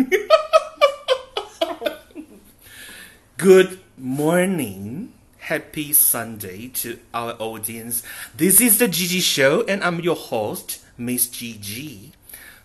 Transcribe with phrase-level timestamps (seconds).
[3.36, 5.12] Good morning.
[5.38, 8.02] Happy Sunday to our audience.
[8.34, 12.12] This is the Gigi Show, and I'm your host, Miss Gigi.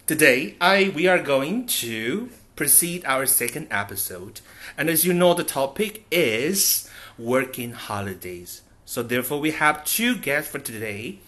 [0.07, 4.39] Today, I we are going to proceed our second episode,
[4.77, 8.61] and as you know, the topic is working holidays.
[8.85, 11.19] So therefore, we have two guests for today.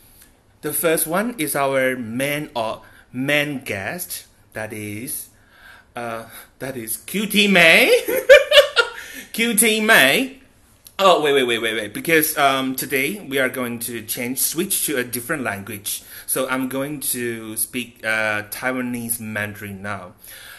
[0.62, 2.80] The first one is our man or uh,
[3.12, 4.26] man guest.
[4.54, 5.30] That is,
[5.96, 6.25] uh,
[6.59, 7.91] that is QT May.
[9.32, 10.39] QT May.
[10.99, 14.86] Oh wait wait wait wait wait because um today we are going to change switch
[14.86, 16.03] to a different language.
[16.27, 20.13] So I'm going to speak uh Taiwanese Mandarin now.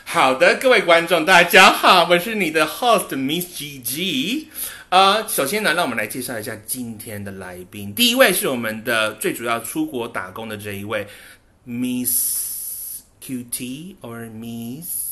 [0.05, 4.47] 好的，各位观众，大家好，我是你的 host Miss GG。
[4.89, 7.93] 呃，首先呢，让我们来介绍一下今天的来宾。
[7.95, 11.07] 第一位是我们的最主要出国打工的这一位
[11.65, 15.06] Miss QT or Miss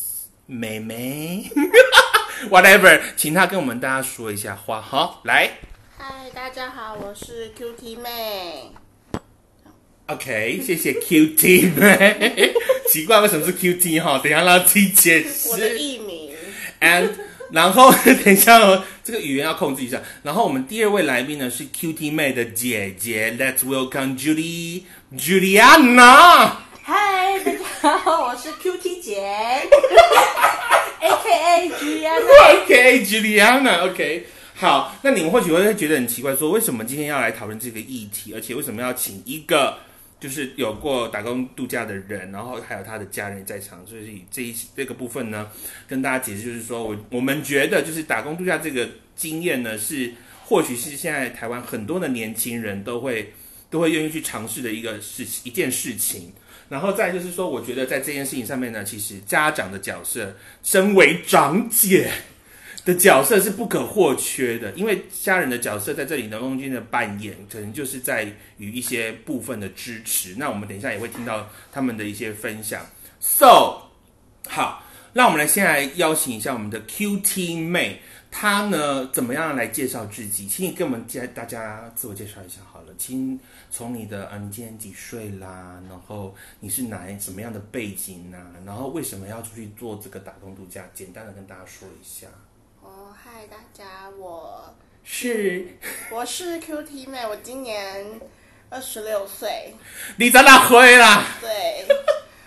[0.48, 1.50] 妹妹，
[2.50, 4.80] whatever，请她跟我们大家说一下话。
[4.80, 5.50] 好，来
[5.98, 8.70] 嗨，大家好，我是 QT 妹。
[10.06, 12.54] ，OK，谢谢 QT 妹。
[12.88, 14.20] 奇怪，为什么是 QT 哈？
[14.22, 15.48] 等一下让自己解释。
[15.48, 16.30] 我的艺名
[16.80, 17.10] and
[17.50, 17.92] 然后
[18.24, 20.00] 等一下哦，这个语言要控制一下。
[20.22, 24.82] 然后我们第二位来宾呢是 QT 妹的姐姐，Let's welcome Julie
[25.16, 26.52] Juliana。
[26.88, 29.20] 嗨，大家好， 我是 QT 姐
[31.00, 31.68] ，A.K.A.
[31.68, 32.62] Gianna。
[32.62, 34.26] OK Juliana OK。
[34.54, 39.80] 好，那你们或许会觉得很奇怪，说为什么今天要来讨论这个议题，而且为什么要请一个
[40.20, 45.50] 就是有过打工度假的人，然后还有他的家人在场，所以这一这个部分呢，
[45.88, 50.12] 跟大家解释就是说我我们觉得就是打工度假这个经验呢，是
[50.44, 53.34] 或许是现在台湾很多的年轻人都会
[53.70, 56.32] 都会愿意去尝试的一个事一件事情。
[56.68, 62.10] 然后再就是说，我觉得在这件事情上面呢，其实家长的角色，身为长姐
[62.84, 68.26] 的角色是不可或缺的，因为家人的角色在这里能中间的扮演，可能就是在
[68.58, 70.34] 于一些部分的支持。
[70.38, 72.86] 那我们等一下也会听到他们的一些分享。
[73.20, 73.82] So，
[74.48, 80.46] 好，那我们来先来邀请一下我们的 QT 妹，她呢怎么样来介绍自己？
[80.46, 82.60] 请你跟我们介大家自我介绍一下
[82.96, 83.38] 了，请
[83.70, 85.80] 从你的呃，你今年几岁啦？
[85.88, 90.84] 然后你是哪什么样的背景啊、然后为什么要出去做这个打工度假？
[90.94, 92.26] 简单的跟大家说一下。
[92.82, 94.74] 哦，嗨，大家，我
[95.04, 95.68] 是
[96.10, 98.20] 我是 QT 妹，我今年
[98.70, 99.74] 二十六岁，
[100.16, 101.24] 你在哪回啦？
[101.40, 101.86] 对，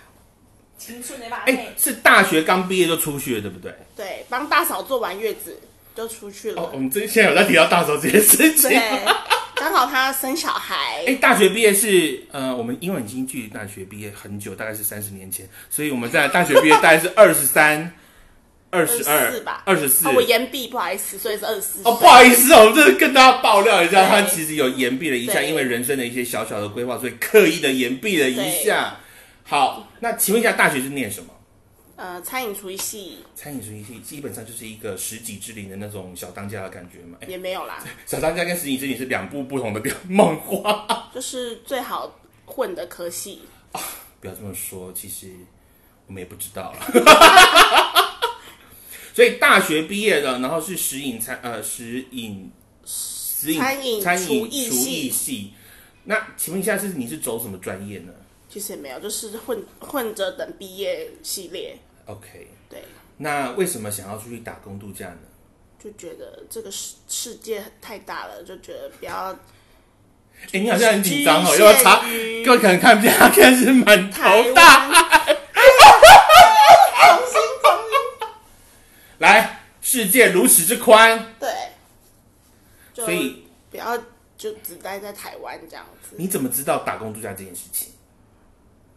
[0.78, 3.74] 青春的吧哎、是大学刚毕业就出去了，对不对？
[3.96, 5.60] 对，帮大嫂做完月子
[5.94, 6.62] 就出去了。
[6.62, 8.70] 哦，我们真现在有在提到大嫂这件事情。
[9.60, 11.04] 对，刚好他生小孩。
[11.06, 17.92] 哎、大学毕业是呃，我们因为已经距离大学毕业很久，大概是三十年前，所以我们在大学毕业大概是二十三、
[18.70, 20.08] 二十二24吧二十四。
[20.08, 21.80] 哦，我延毕，不好意思，所以是二十四。
[21.84, 28.96] 哦，不好意思哦，我这跟大家爆料一下，他其实有延毕了一下，因为人生的一些小小的规划，所以刻意的延毕了一下。
[29.44, 31.30] 好，那请问一下，大学是念什么？
[32.00, 37.18] 呃，餐饮厨艺系餐饮厨艺系基本上就是一个十几之灵的那种小当家的感觉嘛。
[37.20, 41.10] 哎也没有啦，小当家跟十几之灵是两部不同的电漫画。
[41.14, 43.42] 就是最好混的科系。
[44.18, 45.30] 不要这么说，其实
[46.06, 46.86] 我们也不知道了。
[49.12, 52.50] 所以大学毕业的，然后是食饮餐呃食饮
[52.82, 55.52] 食饮餐饮餐饮厨艺系。
[56.04, 58.12] 那请问一下，是你是走什么专业呢
[58.48, 61.76] 其实也没有，就是混混着等毕业系列。
[62.10, 62.84] ？OK，对，
[63.18, 65.18] 那为什么想要出去打工度假呢？
[65.82, 69.32] 就觉得这个世世界太大了，就觉得不要
[70.52, 72.00] 哎、你好像很紧张哦，又要查？
[72.44, 74.20] 各位可能看不见，他现在是满头
[74.52, 74.92] 大湾。
[74.92, 75.36] 汗。
[77.06, 78.28] 重新重新
[79.18, 81.50] 来，世界如此之宽，对，
[82.94, 83.96] 所以不要
[84.36, 86.16] 就只待在台湾这样子。
[86.18, 87.92] 你怎么知道打工度假这件事情？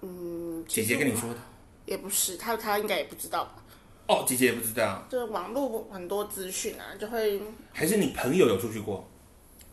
[0.01, 1.39] 嗯，姐姐跟你说的。
[1.85, 3.51] 也不是，他他应该也不知道吧？
[4.07, 7.41] 哦，姐姐也不知道，就是网络很多资讯啊，就会
[7.71, 9.09] 还是你朋友有出去过？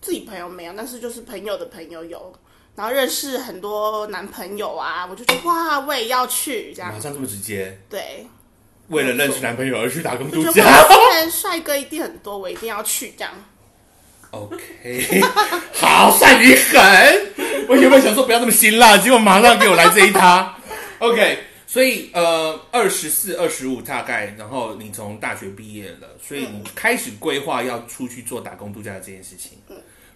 [0.01, 2.33] 自己朋友没有，但是就是朋友的朋友有，
[2.77, 7.01] 然后认识很多男朋友啊，我就觉得哇，我也要去这样马。
[7.01, 8.27] 上这么直接，对，
[8.89, 10.65] 为了认识男朋友而去打工度假，
[11.31, 13.33] 帅哥一定很多，我一定要去这样。
[14.31, 15.21] ？OK，
[15.75, 16.81] 好善于狠。
[17.69, 20.57] 我原本想说不要这么辛辣，结果马上给我来这一塌。
[21.01, 21.39] OK，
[21.71, 29.53] 所以呃，二十四、二十五大概，然后你从大学毕业了，所以你开始规划要出去做打工度假的这件事情。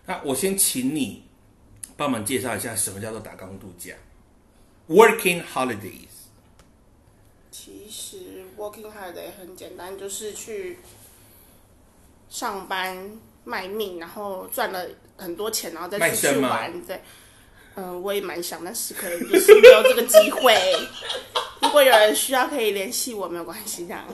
[0.04, 1.22] 那我先请你
[1.96, 3.94] 帮忙介绍一下什么叫做打工度假
[4.88, 6.08] ，Working Holidays。
[7.52, 10.78] 其实 working holiday 很简单，就是去
[12.28, 13.12] 上班
[13.44, 14.84] 卖命，然后赚了
[15.16, 16.84] 很多钱，然后再出去玩。
[16.84, 17.00] 对，
[17.76, 20.54] 嗯、我也蛮想，但是可能就是没有这个机会。
[21.60, 23.86] 如果有人需要，可以联系我，没有关系。
[23.86, 24.04] 这样，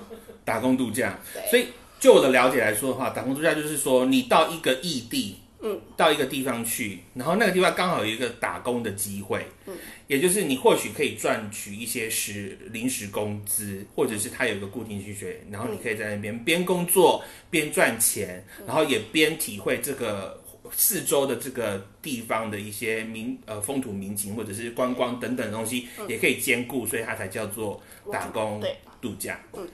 [0.44, 1.18] 打工度假。
[1.50, 1.66] 所以
[1.98, 20.40] 就我的了解来说的话，打工度假就是说你到一个异地，嗯，到一个地方去，然后那个地方刚好有一个打工的机会，嗯，也就是你或许可以赚取一些时临时工资，或者是他有一个固定薪水，然后你可以在那边边工作边赚钱，然后也边体会这个。
[20.76, 27.80] 四周的这个地方的一些民呃风土民情或者是观光等等东西，也可以兼顾，所以它才叫做
[28.12, 29.40] 打工对度假。
[29.54, 29.68] 嗯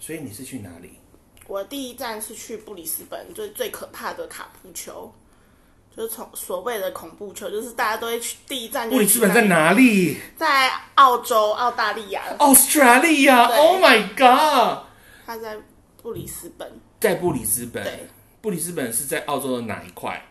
[0.00, 0.90] 所以你是去哪里？
[1.46, 5.10] 我第一站是去布里斯本，就是最可怕的卡布丘，
[5.96, 9.42] 就是从所谓的恐怖丘，就是大家都会去第一站就布里斯本在？
[9.42, 14.84] 哪里在澳洲、澳大利亚，Australia，Oh my god！
[15.24, 15.56] 他在
[16.02, 16.70] 布里斯本。
[17.00, 17.82] 在布里斯本。
[17.82, 18.06] 对，
[18.44, 20.22] 布里斯本是在澳洲的哪一块？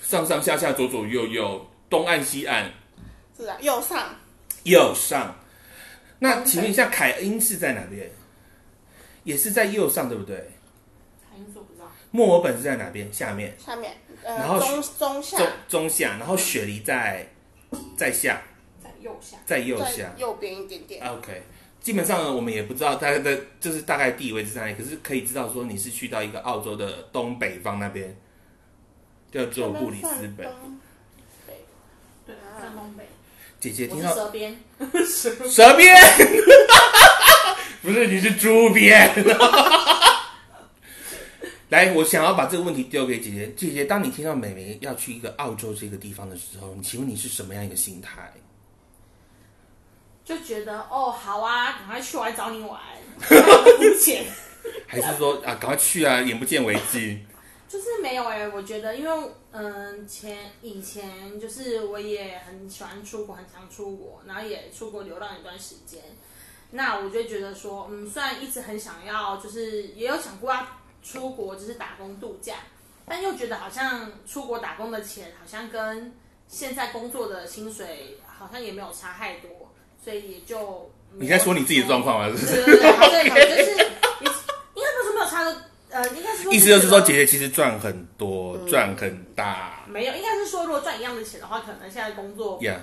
[0.00, 2.72] 上上下下、左左右右、东岸、西岸、
[3.36, 4.16] 是啊，右上
[4.62, 5.36] 右上。
[6.20, 8.10] 那请问一下，凯恩是在哪边？
[9.24, 10.36] 也是在右上，对不对？
[11.30, 11.92] 还是说不知道？
[12.12, 13.12] 墨尔本是在哪边？
[13.12, 13.94] 下面，下面，
[14.24, 17.28] 然后呃，中中下中中下，然后雪梨在
[17.94, 18.40] 在下，
[18.82, 19.36] 在右下。
[19.44, 20.10] 在右下。
[20.16, 21.06] 右边一点点。
[21.06, 21.42] OK，
[21.88, 28.14] 基本上呢，我们也不知道大概的，就是大概地理位置在哪里，可是可以知道说你是去到一个澳洲的东北方那边，
[29.32, 30.46] 叫做布里斯本。
[31.46, 33.08] 对，在东北。
[33.58, 34.54] 姐姐听到蛇边，
[35.48, 35.96] 蛇边，
[37.80, 39.10] 不是你是猪边。
[41.70, 43.50] 来，我想要把这个问题丢给姐姐。
[43.56, 48.30] 姐姐，当你听到美眉要去一个澳洲这个地方的时候，你请问你是什么样一个心态？
[50.28, 52.78] 就觉得哦，好啊，赶快去，我来找你玩，
[53.18, 54.26] 付钱。
[54.86, 57.26] 还是说啊，赶快去啊，眼不见为净？
[57.66, 66.02] 就是没有哎、我觉得因为嗯前以前就是我也很喜欢出国，很常出国，然后也出国流浪一段时间。
[66.72, 70.66] 那我就觉得说，嗯，虽然一直很想要，就是也有想过要
[71.02, 72.56] 出国，就是打工度假，
[73.06, 76.14] 但又觉得好像出国打工的钱好像跟
[76.46, 79.50] 现在工作的薪水好像也没有差太多，
[80.08, 82.26] 所以也就你在说你自己的状况吗？
[82.28, 82.64] 是不是？
[82.64, 83.84] 对对对，对，就是也
[84.74, 85.54] 应该不是没有差的，
[85.90, 92.80] 呃，应该是意思就是说，姐姐其实赚很多，赚很大没有，应该是说，如果赚一样的钱的话，可能现在工作呀。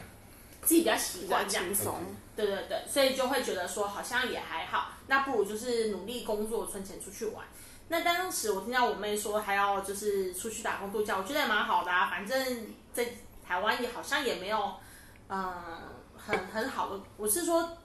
[0.62, 1.74] 自己比较习惯这样子。
[1.74, 1.96] 轻松。
[2.36, 7.44] 对对对，所以就会觉得说好像也还好，那不如就是努力工作存钱出去玩。
[7.88, 12.08] 那当时我听到我妹说还要就是出去打工度假，我觉得也蛮好的啊。
[12.12, 13.06] 反正在
[13.48, 14.74] 台湾也好像也没有，
[15.30, 15.54] 嗯、
[16.26, 17.00] 很很好的。
[17.18, 17.78] 我是说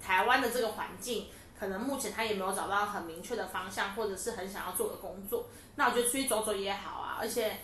[0.00, 1.28] 台湾的这个环境，
[1.58, 5.46] 可能目前他也没有找到很明确的方向，或者是很想要做的工作。
[5.76, 7.58] 那我觉得出去走走也好啊，而且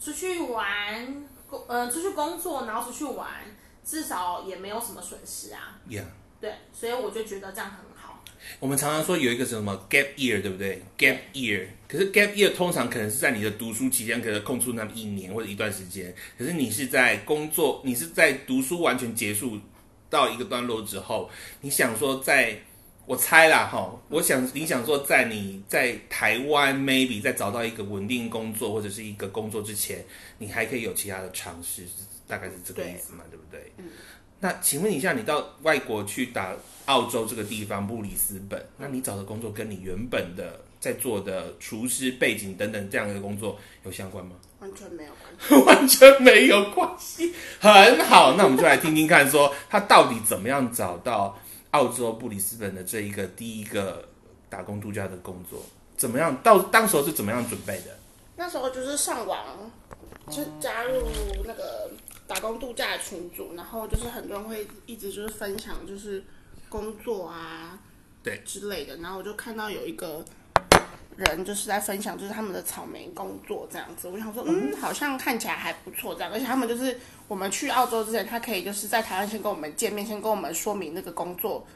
[0.00, 3.28] 出去玩，工呃，出去工作，然后出去玩，
[3.84, 5.78] 至少也没有什么损失啊。
[5.88, 6.04] 呀、
[6.40, 7.87] 对，所以我就觉得这样很好。
[8.60, 16.14] 我们常常说有一个什么 gap year，对不对？gap year，可是 gap year 通常可能是在你的读书期间，可能空出那么一年或者一段时间。
[16.38, 19.58] 可是你是在工作，你是在读书完全结束
[20.10, 21.30] 到一个段落之后，
[21.60, 22.58] 你想说在，
[23.06, 30.04] 我猜啦哈，我想你想说在你在台湾 maybe 在找到一个稳定工作或者是一个工作之前，
[30.38, 31.82] 你还可以有其他的尝试，
[32.26, 33.72] 大概是这个意思嘛，对不对？
[34.40, 36.54] 那请问一下，你到外国去打
[36.86, 44.32] 澳洲这个地方布里斯本，那你找的工作跟你原本的在做的厨师背景等等这样的工作有相关吗？
[44.60, 45.54] 完全没有关系。
[45.66, 48.34] 完全没有关系，很好。
[48.34, 51.36] 那我们就来听听看，说他到底怎么样找到
[51.72, 54.08] 澳洲布里斯本的这一个第一个
[54.48, 55.62] 打工度假的工作，
[55.96, 56.36] 怎么样？
[56.42, 57.98] 到当时候是怎么样准备的？
[58.36, 59.70] 那时候就是上网，
[60.30, 61.02] 就加入
[61.44, 61.90] 那个
[62.28, 66.22] 打工度假的群组，然后就是很多人会一直就是分享就是
[66.68, 67.78] 工作啊，
[68.22, 70.22] 对之类的，然后我就看到有一个
[71.16, 81.66] 人就是在分享就是他们的草莓工作这样子，我想说嗯，好像看起来还不错这样，而且他们就是我们去澳洲之前，他可以就是在台湾先跟我们见面，先跟我们说明那个工作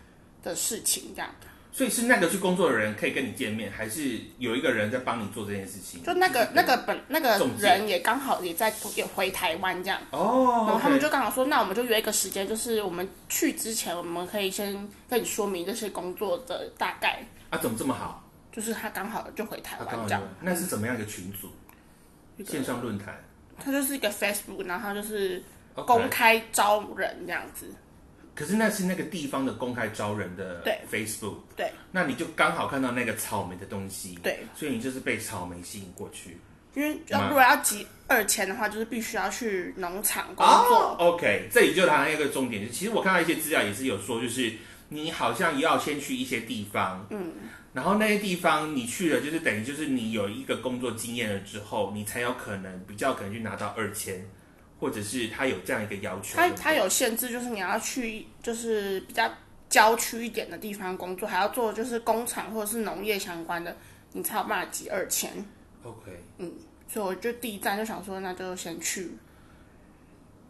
[0.42, 1.34] 的事情这样。
[1.72, 6.02] 所以是那个去工作的人可以跟你见面，还是有一个人在帮你做这件事情？
[6.04, 18.22] 就那个那个本那个人也刚好也在也回台湾这样，哦，然后他们就刚好说，那我们就约一个时间，就是我们去之前，我们可以先跟你说明这些工作的大概，啊，怎么这么好？
[18.52, 21.48] 就是他刚好就回台湾这样，那是怎么样一个群组？
[22.44, 23.14] 线上论坛？
[23.58, 25.42] 他就是一个 Facebook，然后他就是
[25.86, 27.66] 公开招人这样子，
[28.34, 30.78] 可是那是那个地方的公开招人的对。
[30.90, 31.70] Facebook，对。
[31.90, 36.38] 那你就刚好看到那个草莓的东西，对，所以你就是被草莓吸引过去。
[36.74, 41.06] 因为吗如果要集二千的话，就是必须要去农场工哦作。
[41.06, 44.50] ，OK，这里就谈到一个重点，其实我看到一些资料也是有说，就是
[44.88, 47.32] 你好像要先去一些地方，嗯，
[47.74, 54.26] 然后那些地方你去了，就是等于就是你有一个工作经验了之后，你才有可能比较可能去拿到二签，
[54.82, 56.34] 或者是他有这样一个要求。
[56.34, 59.32] 它对不对它有限制，就是你要去就是比较
[59.70, 63.76] 郊区一点的地方工作，还要做就是工厂或者是农业相关的，
[64.10, 65.30] 你才有办法集二千。
[65.84, 66.52] OK 嗯
[66.88, 69.12] 所以我就第一站就想说，那就先去，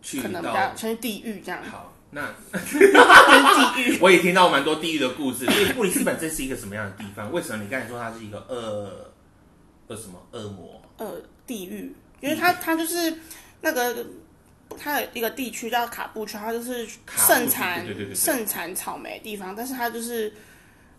[0.00, 3.98] 去可能比到较先去地狱这样，好，那地狱。
[4.00, 5.44] 我也听到蛮多地狱的故事。
[5.44, 7.30] 所以布里斯本这是一个什么样的地方？
[7.30, 9.12] 为什么你刚才说它是一个恶
[9.88, 10.80] 恶什么恶魔？
[10.96, 13.18] 呃地狱，因为它它就是
[13.60, 14.04] 那个
[14.78, 16.86] 它有一个地区叫卡布区，它就是
[17.16, 20.32] 盛产盛产草莓的地方，但是它就是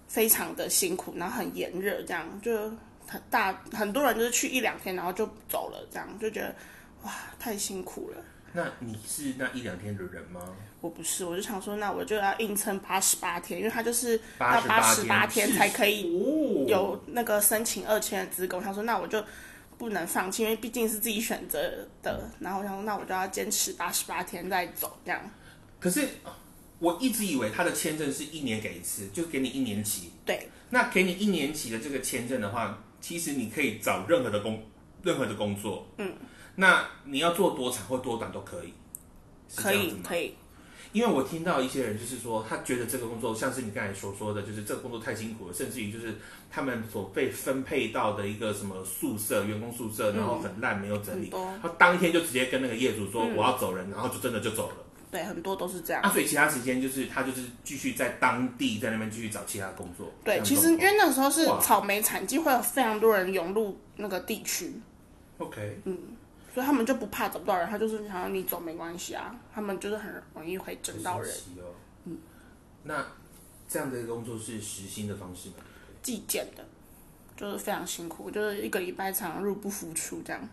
[0.08, 2.72] 非常的辛苦，然后很炎热，这样就
[3.08, 6.56] 很大很多人就是去一两天，然后就走了，这样就觉得
[7.04, 8.18] 哇太辛苦了。
[8.56, 10.40] 那你是那一两天的人吗？
[10.80, 18.58] 我不是，我就想说，那我就要硬撑八十八天，因为他就是要八十八天才可以哦有那个申请二签的资格。
[18.58, 19.24] 我想说，那我就
[19.84, 21.60] 不能放弃，因为毕竟是自己选择
[22.02, 22.30] 的。
[22.40, 25.22] 然后我想说，那我就要坚持八十八天再走，这样。
[25.78, 26.08] 可是
[26.80, 30.14] 我一直以为他的签证是一年给一次，就给你一年期。
[30.26, 34.64] 对，那给你一年期的这个签证的话，其实你可以找任何的工
[35.02, 35.86] 任何的工作。
[35.98, 36.16] 嗯，
[36.56, 38.74] 那你要做多长或多短都可以。
[39.54, 40.34] 可以可以，
[40.94, 46.16] 因为我听到一些人就是说，他觉得这个工作像是你刚才所说的，就是这个工作太辛苦了，甚至于就是
[46.50, 51.30] 他们所被分配到的一个什么宿舍、员工宿舍，然后很烂没有整理，
[51.62, 54.76] 他当天就直接跟那个业主说我要走人，然后就真的就走了。
[55.12, 56.02] 对，很多都是这样。
[56.02, 60.12] 啊，所以其他时间就是他就是继续在当地在那边继续找其他工作。
[60.24, 64.74] 对，其实因为那个时候是草莓产季，会有非常多人涌入那个地区
[65.38, 65.80] ，OK，
[66.54, 71.34] 所以他们就不怕找不到人，他就是想让你走没关系啊，他们就是很容易会整到人。
[72.06, 72.18] 嗯，
[72.84, 73.04] 那
[73.68, 75.56] 这样的工作是实薪的方式吗？
[76.04, 76.64] 计件的，
[77.36, 80.48] 就是非常辛苦，就是一个礼拜常入不敷出这样，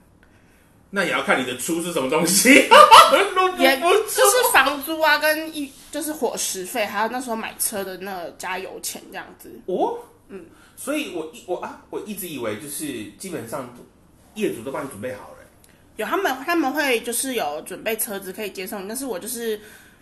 [0.91, 2.49] 那也要看你的出是什么东西。
[3.59, 9.53] 也就是房租啊，跟一就是伙食费，还有那时候买车的那个加油钱这样子。
[9.67, 13.77] 哦，嗯，所以我一我啊，我一直以为就是基本上
[14.35, 15.37] 业主都帮你准备好了。
[16.01, 19.61] 有他们他们会就是有准备车子可以接送，但是我就是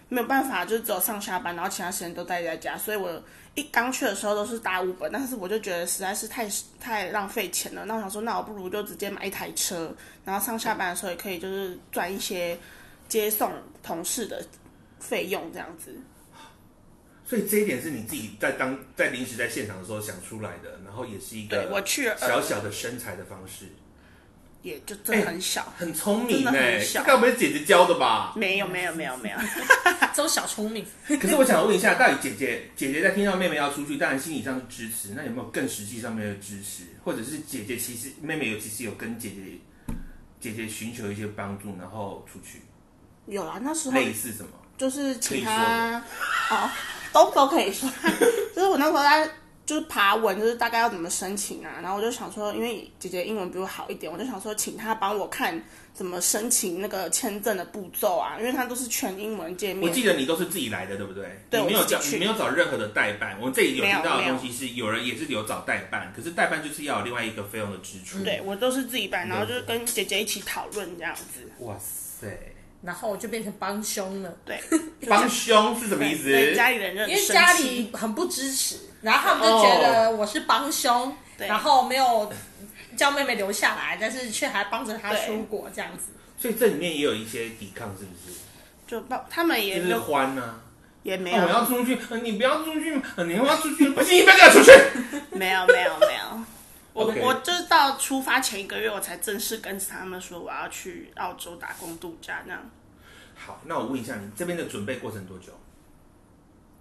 [0.09, 3.21] 没有办法，就是只有上下班，然后其他时间都待在家，所以我
[3.57, 7.85] 一刚去的时候都是搭五本，但是我就觉得实在是太太浪费钱了。
[7.85, 9.93] 那我想说，那我不如就直接买一台车，
[10.25, 12.57] 然后上下班的时候也可以就是赚一些
[13.09, 13.53] 接送
[13.83, 14.41] 同事的
[15.01, 15.97] 费用这样子。
[17.27, 23.67] 所以这一点是你自己在当在临时在现场的时候想出来的，然后也是一个我个去小小的身材的方式，
[24.63, 28.33] 也就真的很小，很聪明真的哎，很小这该不会是姐姐教的吧？
[28.37, 29.37] 没有没有没有没有，
[30.17, 30.85] 都小聪明。
[31.21, 39.37] 可是我想问一下，到底姐姐姐姐在听到妹妹要出去，当然心理上是支持，那有没有更实际上面的支持，或者是姐姐其实妹妹有其实有跟姐姐
[40.41, 42.63] 姐姐寻求一些帮助，然后出去，
[43.27, 44.51] 有啊，那时候类似什么？
[44.77, 46.01] 就是请他
[46.51, 46.71] 哦，
[47.13, 47.91] 都都可以说，
[48.55, 49.29] 就是我那时候在
[49.69, 59.87] 就是爬文，就是大概要怎么申请啊，然后我就想说，因为姐姐英文比我好一点，我就想说请她帮我看怎么申请那个签证的步骤啊，因为它都是全英文界面。
[59.87, 61.39] 我记得你都是自己来的，对不对？
[61.51, 63.39] 对你没有找没有找任何的代办。
[63.43, 68.25] 我这里有听到的东西是，有人也是有找代办，可是代办就是要有另外一个费用的支出。
[68.25, 71.47] 对，我都是自己办，然后就是跟姐姐一起讨论这样子。
[71.59, 72.27] 哇塞，
[72.83, 74.61] 然后我就变成帮凶了，对，
[75.09, 76.25] 帮凶是什么意思？
[76.25, 82.33] 对家里人因为家里很不支持，然后他们就觉得我是帮凶，对然后没有
[82.97, 86.13] 叫妹妹留下来，但是却还帮着她对出国这样子。
[86.39, 88.37] 所以这里面也有一些抵抗，是不是？
[88.87, 90.55] 就帮他们也就是就欢呢、哦，
[91.03, 94.73] 也没有、我要出去，呃你不要出去，呃你要出去，不行，你不要给我出去。
[95.33, 96.41] 没有没有没有，
[96.93, 102.71] 我我就是到出发前一个月，我才正式跟他们说我要去澳洲打工度假，那样
[103.37, 105.53] 好，那我问一下，你这边的准备过程多久？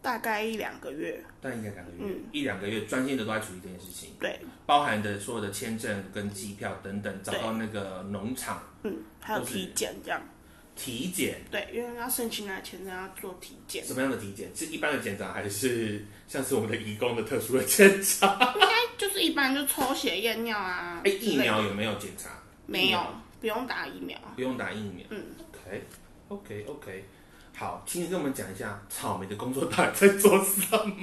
[0.02, 1.24] 大概一两个月。
[1.42, 10.22] 大概应该两个月，嗯一两个月专心的都在处理这件事情，对，包含的所有的签证跟机票等等，找到那个农场嗯，还有体检这样。
[10.77, 11.41] 体检。
[11.51, 14.50] 对，因为要申请那签证要做体检，什么样的体检？
[14.55, 18.53] 是一般的检查，还是像是我们的义工的特殊的检查？
[18.55, 18.67] 应该
[18.98, 21.01] 就是一般就抽血验尿啊。
[21.05, 22.29] 哎，疫苗有没有检查？
[22.65, 23.03] 没有？
[23.41, 24.17] 不用打疫苗。
[24.36, 25.05] 不用打疫苗。
[25.10, 25.24] 嗯
[26.29, 27.05] ，OK，OK，OK。
[27.55, 30.62] 好，请你跟我们讲一下草莓的工作到底在做什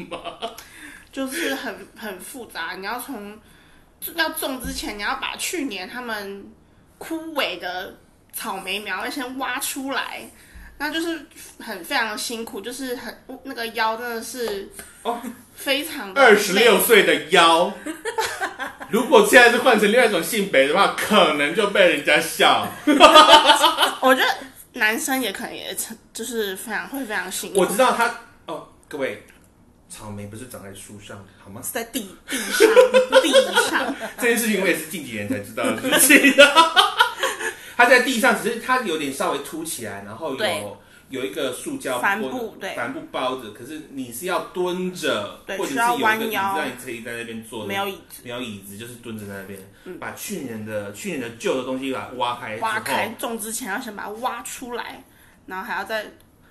[0.09, 0.57] 么？
[1.11, 2.75] 就是很很复杂。
[2.77, 3.39] 你要从
[4.17, 6.45] 要种之前，你要把去年他们
[6.99, 7.97] 枯萎的
[8.35, 10.29] 草莓苗要先挖出来，
[10.79, 11.27] 那就是
[11.61, 14.69] 很非常辛苦，就是很那个腰真的是
[15.03, 15.21] 哦，
[15.55, 17.73] 非常的二十六累岁的腰，
[18.91, 22.67] 如果现在是换成另外一种性别的话，可能就被人家笑。
[24.01, 24.37] 我觉得
[24.75, 27.61] 男生也可能也成就是非常会非常辛苦。
[27.61, 28.13] 我知道他
[28.47, 29.25] 哦，各位，
[29.89, 31.63] 草莓不是长在树上好吗？
[31.63, 32.69] 是在地地上
[33.23, 36.35] 地上， 这件事情我也是近几年才知道的事情。
[37.77, 40.77] 它在地上，只是它有点稍微凸起来，然后对有
[41.11, 43.51] 有一个塑胶帆布布对帆布包着。
[43.51, 47.69] 可是你是要蹲着，对或者是需要有一个椅子弯腰让你可以在那边坐的。
[47.69, 55.03] 没有椅子，没有椅子，就是蹲着在那边，把去年的去年的旧的东西把它挖开之后，挖开种之前要先把它挖出来，
[55.47, 56.07] 然后还要再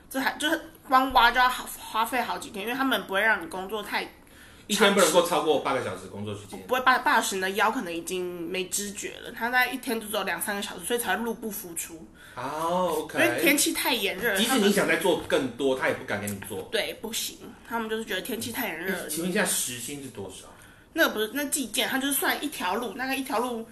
[0.09, 4.07] 这还就是光挖就要好花费好几天，因为他们不会让你工作太
[4.67, 6.59] 一天不能够超过八个小时工作时间。
[6.67, 9.31] 不会八八小时，你的腰可能已经没知觉了。
[9.31, 12.05] 他在一天就只有两三个小时，所以才入不敷出。
[12.35, 13.57] 哦因为天，OK。
[13.57, 16.67] 气太炎热了，即使你想再做更多，他也不敢给你做。
[16.71, 17.37] 对不行，
[17.69, 19.07] 他们就是觉得天气太炎热了。
[19.07, 20.47] 请问一下，时薪是多少？
[20.93, 23.67] 那不是那计件，他就是算一条路，大概一条路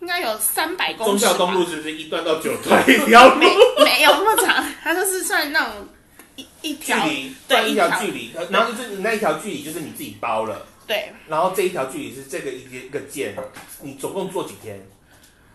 [0.00, 3.46] 应该有三百公忠尺吧孝东路是不是一段到九段一条路没
[3.84, 5.88] 没有那么长，他就是算那种
[6.62, 13.34] 一条距条离，对一条距离，然后就是你那一条距离就是你自己包了，对然后这一条距离是这个一个一个键，
[13.82, 14.80] 你总共做几天？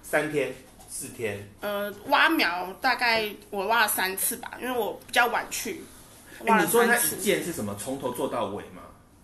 [0.01, 0.53] 三天、
[0.89, 1.47] 四天？
[1.61, 5.81] 呃挖苗大概我挖了三次吧，因为我比较晚去，
[6.45, 7.75] 挖哎，了你说那一件是什么？
[7.79, 8.81] 从头做到尾吗？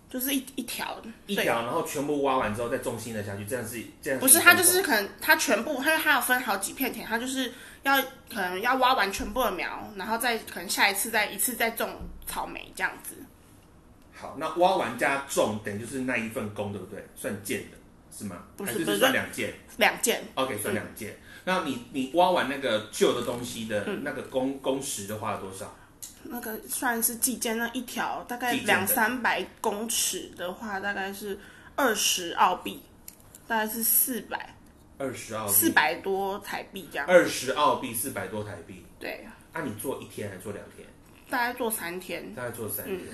[0.09, 11.89] 就是一一条一条，然后全部挖完之后再重新的下去，这样是这样不是，它就是可能它全部，因为它有分好几片田，它就是要可能要挖完全部的苗，然后再可能下一次再一次再种
[12.25, 13.15] 草莓这样子。
[14.13, 17.03] 好，那挖完加种，等于就是那一份工，对不对？
[17.15, 17.77] 算件的
[18.15, 18.43] 是吗？
[18.59, 21.17] 还是不是不是算两件两件，？OK，算两件。
[21.44, 25.75] 那你你挖完那个旧的东西的嗯那个工工时的花了多少？
[26.24, 31.39] 那个算是计件那一条大概两三百公尺的话，大概是
[31.75, 32.79] 二十澳币，
[33.48, 34.53] 大概是四百
[35.01, 37.07] 二十澳币，四百多台币这样。
[37.07, 38.85] 二十澳币，四百多台币。
[39.00, 40.87] 对，啊，你做一天还是做两天？
[41.27, 43.07] 大概做三天，大概做三嗯天。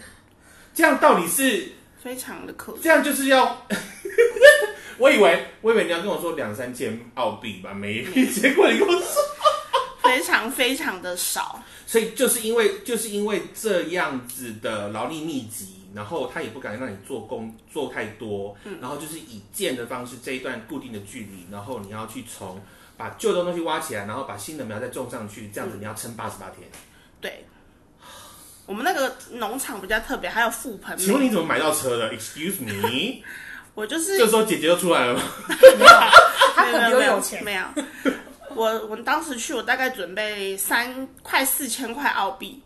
[0.73, 1.71] 这样到底是
[2.03, 3.65] 非常的可这样就是要？
[4.99, 9.21] 我以为我以为你要跟我说两三千澳币吧，没， 结果你跟我说，
[10.03, 11.63] 非常非常的少。
[11.85, 22.61] 所以就是因为就是因为这样子的劳力密集，然后他也不敢让你做工做太多，嗯然后就是以剑的方式这一段固定的距离，然后你要去从
[22.95, 26.69] 把旧的东西挖起来，然后把新的苗再种上去，这样子你要撑八十八天。
[27.19, 27.43] 对，
[28.67, 31.23] 我们那个农场比较特别，还有覆盆请问。
[31.23, 33.23] 你怎么买到车的？Excuse me，
[33.73, 35.21] 我就是这时候姐姐就出来了吗？
[36.55, 37.43] 他可能比我没有有钱。
[37.43, 37.65] 没有。
[38.55, 42.59] 我我当时去，我大概准备三快四千块澳币，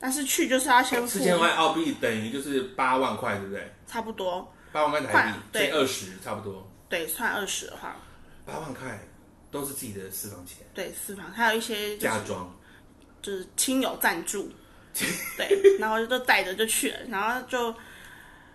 [0.00, 1.06] 但是去就是要先付。
[1.06, 3.74] 四千块澳币等于就是八万块，对不对？
[3.86, 5.68] 差不多，八万块台快币，对。
[5.68, 6.70] 这二十差不多。
[6.88, 7.96] 对，算二十的话，
[8.46, 8.98] 八万块
[9.50, 12.54] 都是自己的私房钱，对，私房还有一些就是嫁妆。
[13.20, 14.48] 就是亲友赞助，
[15.36, 17.74] 对，然后就带着就去了，然后就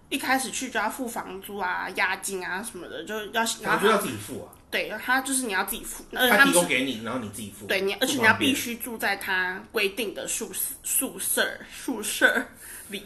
[0.07, 7.67] 一开始去就要付房租啊、押金啊什么的，就要然后然后就要自己付啊，对，他就是你要自己付，而且他提供给你，然后你自己付。
[7.67, 12.43] 对你，而且你要必须住在他规定的宿宿舍宿舍
[12.89, 13.03] 里，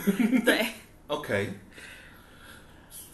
[0.46, 0.66] 对
[1.08, 1.52] ，OK，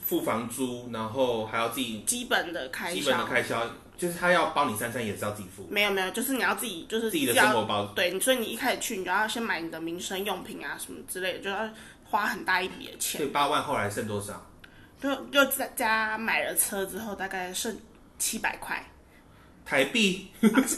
[0.00, 3.26] 付房租，然后还要自己基本的开基本的销。
[3.26, 5.66] 开销，就是他要包你三餐也是要自己付。
[5.68, 11.68] 没有没有，就是你要自己就是自己的生活包对，所以你一开始去，你就要先买你的民生用品啊什么之类的，就要
[12.04, 13.30] 花很大一笔的钱所以。
[13.30, 14.46] 八万后来剩多少？
[14.98, 17.76] 就就在家买了车之后，大概剩
[18.18, 18.84] 七百块
[19.64, 20.28] 台币？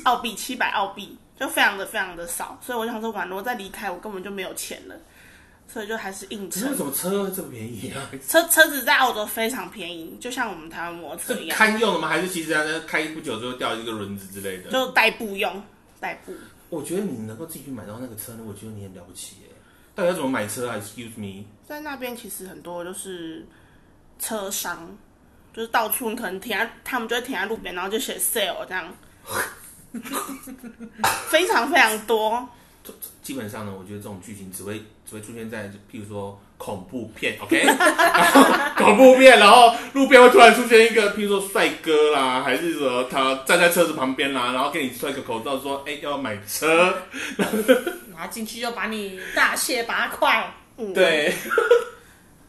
[0.05, 2.59] 澳币，七百澳币，就非常的非常的少。
[2.61, 4.95] 所以我想说，完了，我再离开，我根本就没有钱了，
[5.67, 6.77] 所以就还是硬撑为。
[6.77, 8.11] 什么车这么便宜啊？
[8.27, 12.09] 车车子在澳洲非常便宜，就像我们台湾摩托车是一样，堪用的吗？
[12.09, 14.71] 还是其实它开不久之后掉一个轮子之类的？
[14.71, 15.63] 就代步用，
[16.01, 16.33] 代步。
[16.71, 19.49] 我觉得你能够自己去买到那个车呢，我觉得你很了不起耶。
[19.95, 23.45] 到底要怎么买车啊？Excuse me，在那边其实很多就是
[24.19, 24.97] 车商，
[25.59, 28.95] 就是到处你可能停在，他们就会停在路边，然后就写 sale 这样，
[31.29, 32.49] 非常非常多。
[33.21, 37.77] 基本上呢，我觉得这种剧情只会只会出现在譬如说恐怖片，OK，然
[38.31, 38.45] 后
[38.85, 46.95] 恐怖片，然后路边会突然出现一个譬如说帅哥啦，还是说他站在车子旁边啦，然后给你戴个口罩说，哎、要买车，
[47.37, 47.49] 然
[48.17, 50.55] 后进去就把你大卸八块。
[50.77, 51.35] 嗯，对，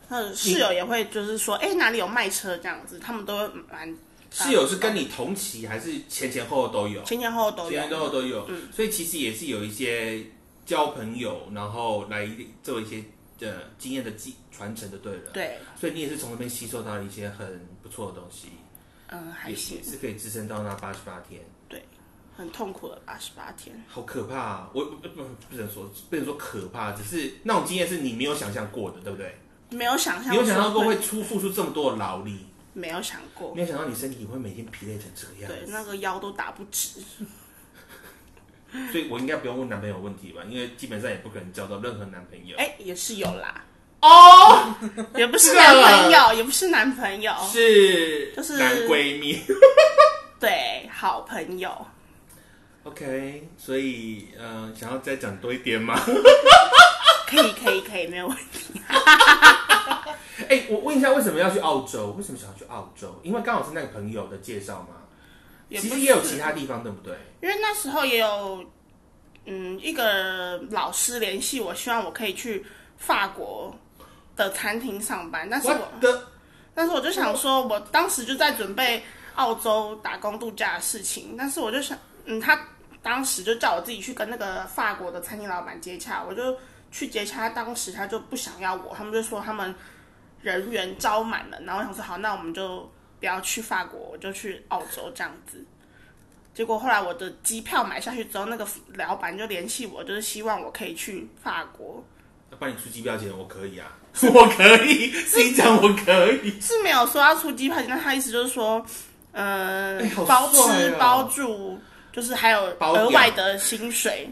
[0.10, 3.96] 他的室友也会就是说，哎、哪里有卖车这样子，他们都会蛮
[4.32, 7.04] 室友是跟你同期还是前前后后都有？
[7.04, 7.98] 前前后后都有前前。
[7.98, 10.24] 后后都有，嗯所以其实也是有一些
[10.66, 12.28] 交朋友，然后来
[12.64, 13.04] 做一些
[13.38, 18.50] 的经验的继传承的对了。，对，所以你也是从那边吸收到一些很不错的东西，
[19.08, 21.42] 嗯，还行也，是可以支撑到那八十八天。
[21.68, 21.84] 对
[22.36, 23.84] 很痛苦的八十八天。
[23.88, 24.70] 好可怕、啊！
[24.74, 29.38] 我不不不能说不能说可怕，只是那种经验是你没有想象过的，对不对？
[29.70, 37.00] 没有想象，你有想到过会出付出这么多的劳力，没有想过，没有想到你身体会每天疲累成这个样对，那个腰都打不直。
[38.92, 40.44] 所以我应该不用问男朋友问题吧？
[40.48, 42.56] 因为基本上也不可能交到任何男朋友。
[42.58, 43.64] 哎、也是有啦，
[44.02, 44.76] 哦，
[45.16, 49.40] 也不是 男朋友，也不是男朋友，是就是男闺蜜。
[50.40, 51.86] 对，好朋友。
[52.84, 56.00] OK，所以呃，想要再讲多一点吗？
[57.30, 58.82] 可以，可以，可以，没有问题。
[60.50, 62.16] 哎、我问一下，为什么要去澳洲？
[62.18, 63.20] 为什么想要去澳洲？
[63.22, 64.96] 因为刚好是那个朋友的介绍嘛。
[65.70, 67.16] 其实也有其他地方，对不对？
[67.42, 68.66] 因为那时候也有，
[69.46, 72.66] 嗯，一个老师联系我，希望我可以去
[72.98, 73.72] 法国
[74.36, 76.28] 的餐厅上班，但是我我，的
[76.74, 79.04] 但是我就想说，我当时就在准备
[79.36, 82.60] 澳洲打工度假的事情，但是我就想，嗯，他
[83.04, 86.58] 当时就叫我自己去跟那个法国的餐厅老板接洽，我就
[86.92, 89.74] 去接洽，当时他就不想要我，他们就说他们
[90.42, 95.64] 人员招满了，然后我想说好，那我们就不要去法国，我就去澳洲这样子。
[96.54, 102.04] 结果后来我的机票买下去之后，那个老板就联系我，就是希望我可以去法国，
[102.50, 103.96] 那帮你出机票钱，我可以啊，
[104.34, 106.60] 我可以，心讲我可以。
[106.60, 108.86] 是没有说要出机票钱，但他意思就是说，
[109.32, 111.78] 呃，哎好包吃包住，
[112.12, 114.30] 就是还有额外的薪水。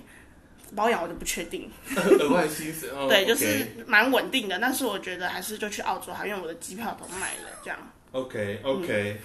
[0.75, 1.71] 包养我就不确定，
[2.19, 4.59] 额外薪水，哦、对，就是蛮稳定的。
[4.59, 7.77] 但是我觉得还是就去澳洲好，因为我的机票都买了，这样。
[8.11, 9.21] OK OK，、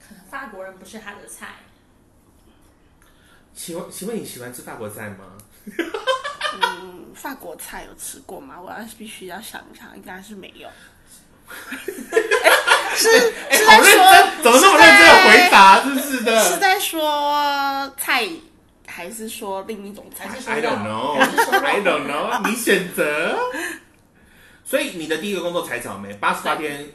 [0.00, 1.56] 可能法国人不是他的菜。
[3.54, 5.36] 请问请问你喜欢吃法国菜吗？
[6.62, 8.60] 嗯，法国菜有吃过吗？
[8.60, 10.68] 我要必须要想一想，应该是没有。
[12.96, 13.08] 是
[13.50, 14.02] 哎、是好认在说
[14.42, 15.80] 真，怎么那么认真的回答？
[15.84, 16.44] 真是的。
[16.44, 18.26] 是在说菜，
[18.94, 20.36] 还是说另一种菜还？
[20.36, 23.36] 是说 I don't know, 还是说 I don't know，你选择。
[24.64, 26.88] 所以你的第一个工作采草莓，八十八天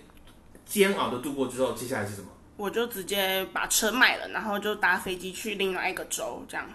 [0.65, 2.27] 煎熬的度过之后，接下来是什么？
[2.55, 6.65] 我就直接把车卖了，然后就搭飞机去另外一个州，这样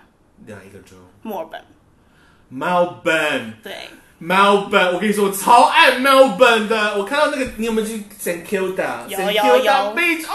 [0.46, 1.64] 哪一个州墨尔本。
[2.52, 3.54] ？Melbourne。
[3.62, 3.88] 对
[4.20, 6.98] ，Melbourne，我跟你说，我超爱 Melbourne 的。
[6.98, 9.06] 我看到那个，你有没有去 St Kilda？
[9.08, 10.34] 有 St 有 Kilda 有 Beach，哦，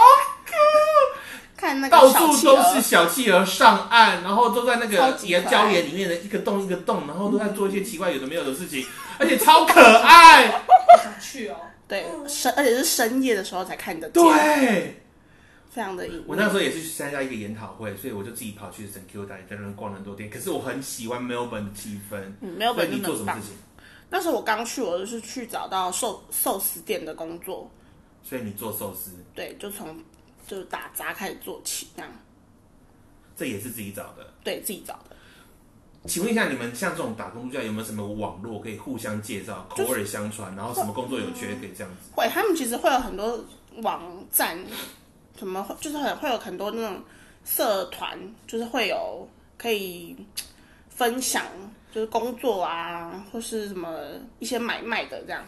[1.60, 8.86] 看那个到处都是小企鹅上岸，然后都在那个超级可爱礁岩里面的一个洞一个洞，然后都在做一些奇怪有的没有的事情，
[9.20, 10.64] 而且超可爱。
[11.04, 11.58] 想去哦。
[11.88, 15.04] 对深，而且是深夜的时候才看得见，对。
[15.72, 16.24] 非常的隐。
[16.26, 20.30] 我那时候也是去参加一个研讨会，所以我就自己跑去 St Kilda 在那边逛了很多店。
[20.30, 22.18] 可是我很喜欢 Melbourne 的气氛。
[22.42, 23.48] 嗯，没有所以本真的很棒你做什么事。
[23.48, 23.56] 情？
[24.10, 27.70] 那时候我刚去，我就是去找到寿寿司店的工作，
[28.24, 29.96] 所以你做寿司，对，就从
[30.50, 32.12] 就打杂开始做起，这样，
[33.38, 34.34] 这也是自己找的。
[34.44, 35.16] 对自己找的。
[36.08, 42.10] 请问一下，你们像这种打工度假有没有什么网络可以互相介绍、口耳相传，然后什么工作有缺可以这样子？
[42.16, 43.46] 会，他们其实会有很多
[43.84, 44.58] 网站，
[45.38, 47.04] 什么就是很会有很多那种
[47.46, 50.16] 社团，就是会有可以
[50.90, 51.46] 分享，
[51.92, 54.00] 就是工作啊，或是什么
[54.40, 55.46] 一些买卖的这样。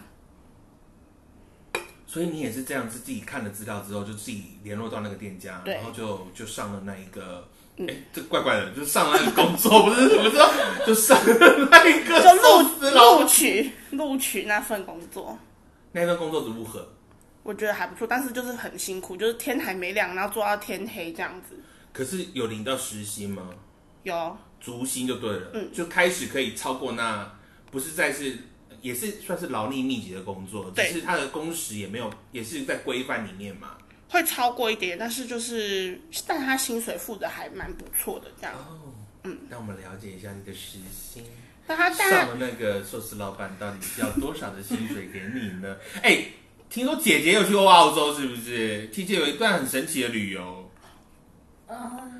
[2.12, 7.48] 所以你也是这样子，自己看了资料之后，就自己联络到那个店家，然后就就上了那一个，
[7.78, 15.40] 哎、这怪怪的，就上了那个工作，不是什么时候就上了那一个 就寿录录取录取那份工作，
[15.94, 16.86] 那份工作如何？
[17.44, 21.58] 我觉得还不错，但是就是很辛苦，就是天还没亮，然后做到天黑这样子。
[21.94, 23.52] 可是有领到时薪吗？
[24.04, 27.32] 有，足薪就对了，嗯，就开始可以超过那，
[27.72, 28.38] 不是再是
[28.82, 33.78] 也是算是劳力密集的工作，只是他的工时也没有，也是在规范里面嘛。
[34.10, 38.54] 会超过一点，但是就是，但他薪水付的还蛮不错的这样。
[38.56, 41.24] 哦，嗯，让我们了解一下你的时薪。
[41.66, 45.78] 那他但上了那个寿司老板到底要多少的薪水给你呢？
[46.04, 46.26] 哎、
[46.70, 50.70] 听说姐姐有去过澳洲，是不是听姐有一段很神奇的旅游，
[51.68, 52.12] 他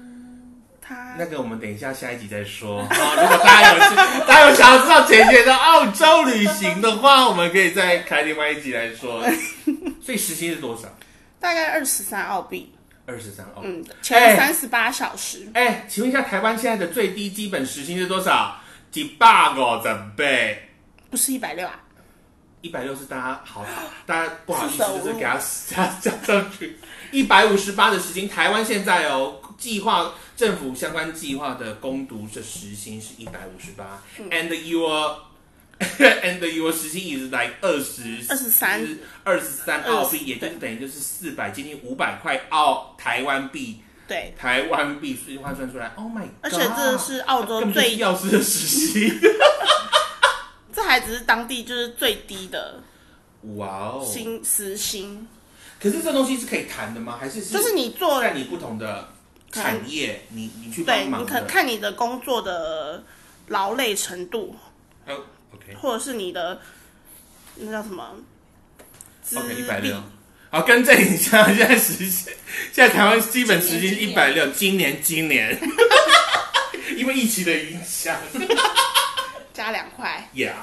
[0.92, 2.84] 他那个我们等一下下一集再说。
[2.84, 3.96] 好，如果大家有兴，
[4.28, 9.24] 大家有想要知道姐姐的澳洲旅行的话，我们可以再开另外一集来说。
[10.04, 10.90] 所以时薪是多少？
[11.40, 12.74] 大概二十三澳币，
[13.06, 13.62] 二十三澳。
[13.64, 15.48] 嗯，哎前三十八小时。
[15.54, 18.58] 哎，请问一下，台湾现在的最低基本时薪是多少？
[18.92, 20.70] 几百五十倍。
[21.10, 21.80] 不是一百六啊？
[22.62, 23.66] 一百六是大家好，
[24.06, 26.78] 大家不好意思，45就是给他加加上去。
[27.12, 35.16] 一百五十八的时薪，台湾现在哦，计划政府相关计划的攻读的时薪是一百五十八，and your
[35.80, 46.30] and your 时薪 is like 二十23二十三澳币，也就是等于就是四百接近五百块澳台湾币，对，台湾币所以换算出来，Oh my god！
[46.42, 49.20] 而且这是澳洲最，药师的时薪，
[50.74, 52.82] 这还只是当地就是最低的
[53.58, 54.08] 哇哦！
[54.12, 55.28] 薪时薪，
[55.80, 57.18] 可是这东西是可以谈的吗？
[57.20, 59.08] 还是就是你做在你不同的
[59.52, 61.26] 产业，你你去对，帮忙的？
[61.26, 63.04] 你可看你的工作的
[63.48, 64.56] 劳累程度，
[65.06, 66.62] 哦，OK 或者是你的
[67.56, 68.16] 那叫什么
[69.22, 70.02] 资 OK，一百历六。
[70.50, 72.34] 好，更正一下， 现在时薪，
[72.74, 75.58] 现在台湾基本时薪一百六，今年今年，
[76.98, 78.18] 因为疫情的影响
[79.54, 80.30] 加两块。
[80.36, 80.54] ，Yeah。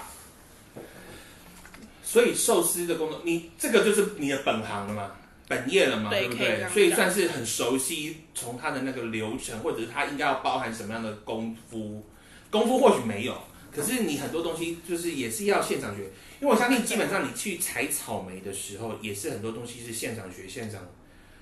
[2.05, 5.11] 所以寿司的工作，你这个就是你的本行了嘛，
[5.48, 6.28] 本业了嘛，不对？
[6.28, 12.04] 对可以这样所以算是很熟悉，从他的那个流程，或者是他应该要包含什么样的功夫，
[12.50, 13.37] 功夫或许没有，
[13.74, 16.02] 可是你很多东西就是也是要现场学，
[16.40, 20.87] 因为我相信基本上你去采草莓的时候，也是很多东西是现场学、现场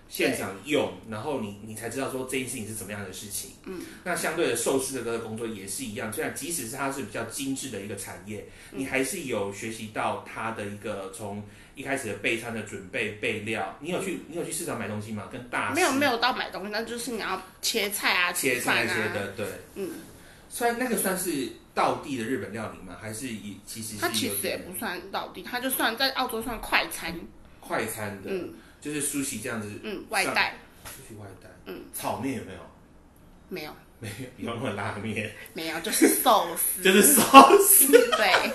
[0.09, 3.51] 现场用，然后你你才知道说这件事情是怎么样的事情。
[3.64, 11.42] 嗯，那相对的寿司的这个工作也是一样，虽然即使是它是比较精致的一个产业，你还是有学习到它的一个从
[11.77, 13.77] 一开始的备餐的准备备料。
[13.81, 15.29] 你有去你有去市场买东西吗？
[15.31, 18.59] 跟大师没有没有到买东西，那就是你要切菜啊、切。
[18.59, 19.91] 菜那些的，对，嗯，
[20.49, 22.97] 算那个算是道地的日本料理吗？
[23.01, 27.15] 还是以其实它其实也不算道地，它就算在澳洲算快餐，
[27.61, 32.59] 快餐的，嗯就是苏西这样子，嗯，外带出去外带，嗯，炒面有没有？
[33.49, 34.09] 没有没
[34.39, 35.31] 有，有没有拉面？
[35.53, 37.23] 没有，就是寿司， 就是寿
[37.61, 37.87] 司。
[38.17, 38.53] 对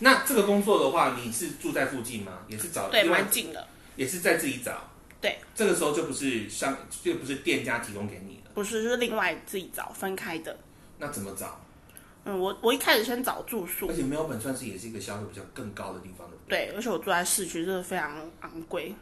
[0.00, 2.40] 那这个工作的话，你是住在附近吗？
[2.48, 4.90] 也是找对，蛮近的，也是在自己找。
[5.20, 8.50] 对，这个时候就不是商，就不是店家提供给你了。
[8.54, 10.56] 不是就是另外自己找分开的。
[10.98, 11.60] 那怎么找？
[12.24, 18.94] 嗯，我我一开始先找住宿而，且没有本算是也是一个消费比较更高的地方，的对对，而且我住在市区，真的非常昂贵。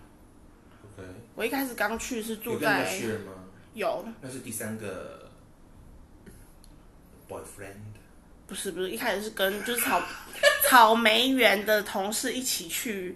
[0.94, 2.92] ？OK，我一开始刚去是住在？
[3.74, 5.30] 有那是第三个
[7.28, 7.94] boyfriend。
[8.46, 9.98] 不是不是，一开始是跟就是草
[10.72, 13.14] 草莓园的同事一起去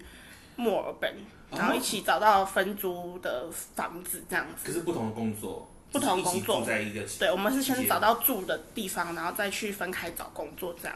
[0.57, 1.11] 墨尔本，
[1.49, 4.67] 哦然后一起找到分租的房子这样子。
[4.67, 7.03] 可是不同的工作，不同工作住在一个。
[7.17, 7.99] 对，我们是先找。
[7.99, 10.95] 到住的地方，然后再去分开找工作这样。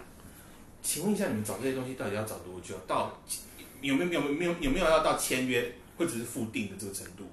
[0.83, 2.75] 请问一下，你们找这些东西到底要找多久？
[2.85, 3.19] 到
[3.81, 7.27] 有没有有没有有没有要到签约或者是付定的这个程度？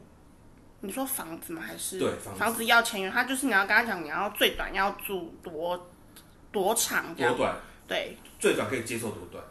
[0.81, 1.61] 你说房子吗？
[1.61, 3.11] 还是对房子要签约？
[3.11, 5.91] 他就是你要跟他讲，你要最短要住多
[6.51, 7.37] 多长这样。
[7.37, 7.55] 多短？
[7.88, 9.42] 对，最短可以接受多短？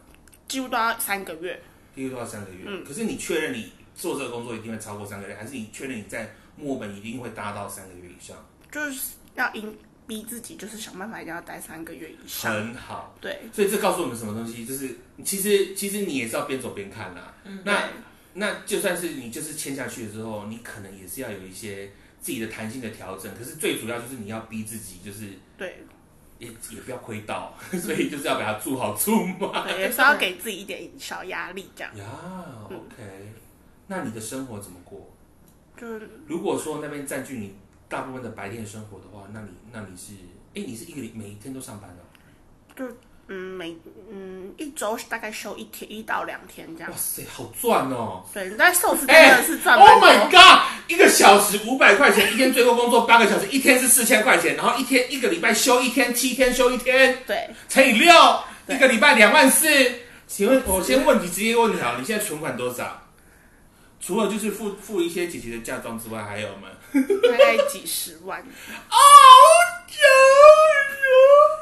[0.47, 1.59] 几乎都要三个月。
[1.95, 2.63] 几乎都要三个月。
[2.67, 8.37] 嗯可是你确认你做这个工作一定会超过三个月，还是你确认你在墨本一定会达到三个月以上？
[8.71, 12.53] 就是要硬逼自己，就是想办法一定要待三个月以上。
[12.53, 13.17] 很好。
[13.19, 14.63] 对，所以这告诉我们什么东西？
[14.63, 14.95] 就是
[15.25, 17.33] 其实其实你也是要边走边看啦。
[17.63, 17.89] 那
[18.33, 23.33] 那就算是你就是签下去了之后，你可能也是要有一些自己的弹性的调整。
[23.35, 25.83] 可是最主要就是你要逼自己，就是对
[26.39, 29.63] 也也不要亏到， 所以就是要把它住好住嘛。
[29.63, 32.05] 对，也是要给自己一点小压力，这样呀
[32.65, 33.33] ，OK，
[33.87, 35.09] 那你的生活怎么过？
[35.75, 37.55] 就是如果说那边占据你
[37.87, 40.13] 大部分的白天生活的话，那你那你是，
[40.55, 42.95] 哎，你是一个礼每一天都上班的哦？
[43.29, 43.75] 嗯每
[44.11, 46.97] 嗯一周大概休一天一到两天这样哇。
[46.97, 48.23] 塞，好赚哦！
[48.33, 50.07] 对，但寿司真哎的是赚 Oh 多。
[50.07, 50.61] my god！
[50.87, 58.13] 一个小时五百块钱，一天最多工作八个小时，一天是四千块钱，然后一天一个礼拜休一天，七天休一天，对，乘以六，
[58.65, 59.67] 对一个礼拜两万四。
[60.25, 63.01] 请问，我先问你，直接问你好，你现在存款多少？
[63.99, 66.69] 除了就是付付一些姐姐的嫁妆之外，还有吗？
[66.93, 68.39] 大概几十万，
[68.89, 68.95] 哦，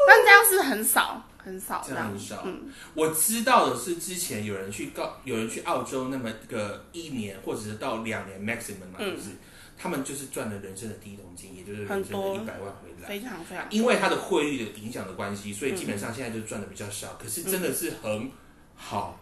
[0.08, 2.42] 但这样是很少很少这样很少。
[2.44, 2.64] 嗯，
[2.96, 9.30] 我知道的是，之前有人去告，有人去澳洲那么个一年或者是到两年 maximum 嘛，嗯就是
[9.78, 13.08] 他们就是赚了人生的第一桶金，也就是人生的一百万回来。
[13.08, 13.64] 非常非常。
[13.70, 18.32] 因为它的汇率的影响的关系，所以基本上现在就赚的比较少，可是真的是很
[18.76, 19.20] 好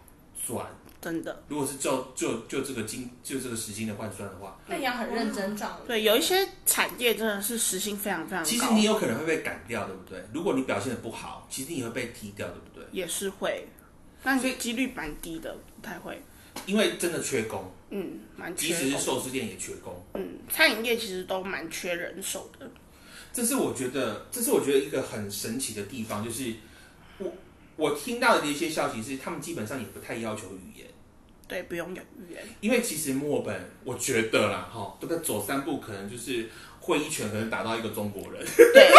[0.47, 0.65] 赚。
[1.03, 1.43] 真的。
[1.49, 5.71] 如果是就就就这个金就这个时薪的换算的话，那你要很认真赚。
[5.85, 10.23] 对，有一些产业真的是时薪非常非常高，其实你有可能会被赶掉，对不对？
[10.33, 12.87] 如果你表现的不好，其实你会被踢掉，对不对？
[12.91, 13.67] 也是会，
[14.23, 16.21] 但是几率蛮低的，不太会。
[16.67, 18.91] 因为真的缺工，嗯，蛮即缺即。
[18.91, 20.01] 使是寿司店也缺工。
[20.13, 22.69] 嗯，餐饮业其实都蛮缺人手的。
[23.33, 26.53] 这是我觉得，这是我觉得一个很神奇的地方，就是
[27.17, 27.33] 我
[27.75, 30.87] 我听到的一些消息是，他们基本上也不太要求语言，
[31.47, 32.41] 对，不用有语言。
[32.62, 38.41] 因为其实墨尔本，我觉得啦，哈，这个走三步可能就是会一拳可能打到一个中国人，
[38.73, 38.91] 对，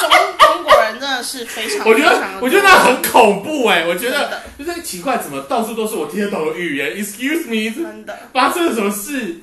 [0.00, 8.18] 中中国人真的是非常，我觉得我觉得那很恐怖哎、我觉得就是奇怪，怎么到处都是我听得懂的语言？Excuse me，真的。
[8.32, 9.40] 发生了什么事？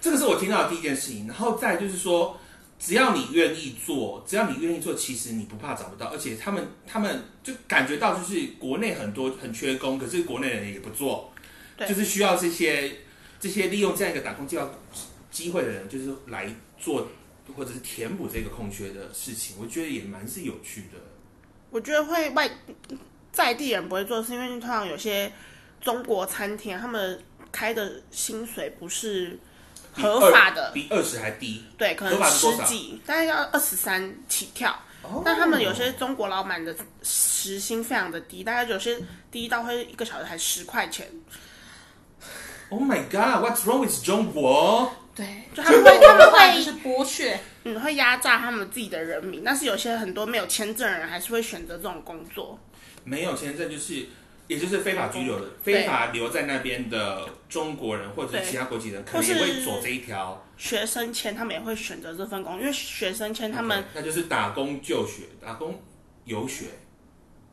[0.00, 2.38] 这个是我听到的第一件事情，然后再就是说，
[2.78, 11.32] 只要你愿意做，只要你愿意做，其实你不怕找不到，而且他们他们就感觉到就是国内很多很缺工，可是国内人也不做，
[11.76, 12.98] 对就是需要这些
[13.40, 14.70] 这些利用这样一个打工计划
[15.30, 17.08] 机会的人，就是来做
[17.56, 20.98] 或者是填补这个空缺的事情，我觉得也蛮是有趣的。
[21.70, 22.50] 我觉得会外
[23.32, 25.32] 在地人不会做，是因为通常有些
[25.80, 29.38] 中国餐厅啊他们开的薪水不是
[29.94, 31.64] 合法的，比二十还低。
[31.78, 34.70] 对，可能十几，大概要二十三起跳。
[35.02, 38.98] 哦但他们有些中国老板的时薪非常的低，大概有些
[39.30, 41.06] 低到会一个小时才十块钱。
[42.70, 44.90] Oh my God，What's wrong with 中国？
[45.14, 52.58] 对，就他们会他们会就是剥削，嗯会压榨他们自己的人民，但是有些很多没有签证的人还是会选择这种工作。
[53.04, 54.06] 没有签证就是，
[54.46, 60.44] 也就是非法拘留的、非法留在那边的中国人或者其他国籍人，可能也会走这一条。
[60.56, 65.82] 学生签他们也会选择这份工，因为学生签他们那就是打工就学、打工
[66.24, 66.66] 游学。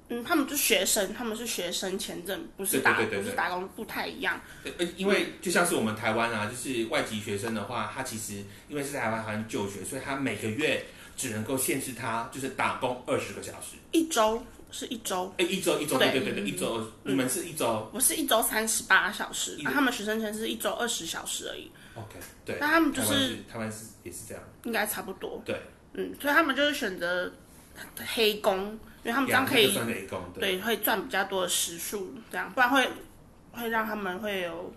[0.09, 4.41] 嗯，他们是学生，他们是学生签证，不是打不是打工，不太一样。
[4.77, 10.83] 呃，因为就像是我们台湾啊，就是外籍学生的话，他其实因为是台湾台湾就学，所以他每个月
[11.15, 13.77] 只能够限制他就是打工二十个小时。
[13.93, 22.57] 一周是一周，哎，一周一周，对对对对对，一周，你们是一周我是一周三十八小时，他们学生签是一周二十小时而已，，OK，对。
[22.59, 25.41] 那他们就是是台湾是也是这样，应该差不多。
[25.45, 25.61] 对，
[25.93, 27.31] 嗯，所以他们就是选择
[28.15, 28.65] 黑工，
[29.03, 30.51] 因为他们这样可以那个算是 A 工，对。
[30.53, 32.87] 对会赚比较多的时数，这样不然会
[33.51, 34.73] 会让他们会有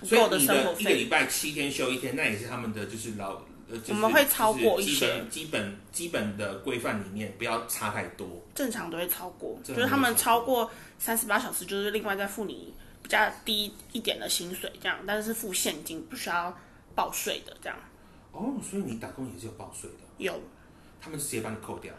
[0.00, 1.04] 不所以够的生活你的一个礼。
[1.06, 5.06] 拜七天休一天，那也是他们的就是劳呃，就是我们会超过一些。
[5.08, 8.26] 本基本基本的规范里面不要差太多。
[8.54, 16.56] 正常都会超过，就是他们超超过三十八小时，就是另外再付你比较低一点的薪水，这样，但是付现金，不需要
[16.94, 17.78] 报税的，这样。
[18.32, 20.40] 哦，所以你打工也是有报税的，有。
[21.00, 21.94] 他们是直接帮你扣掉，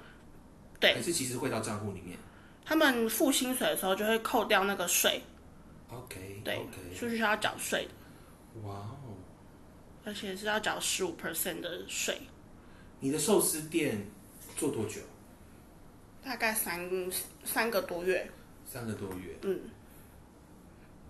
[0.79, 0.93] 对。
[0.93, 2.17] 还是其实汇到账户里面？
[2.65, 5.21] 他们付薪水的时候就会扣掉那个税
[5.89, 7.85] ，？OK，对 OK，是需要缴税。
[7.85, 8.98] 的，哇哦，
[10.09, 12.19] 而且是要缴十五 percent 的税，
[12.99, 14.07] 你的寿司店
[14.57, 15.01] 做多久？
[16.25, 16.89] 大概三
[17.45, 18.27] 三个多月。
[18.65, 19.37] 三个多月。
[19.43, 19.59] 嗯，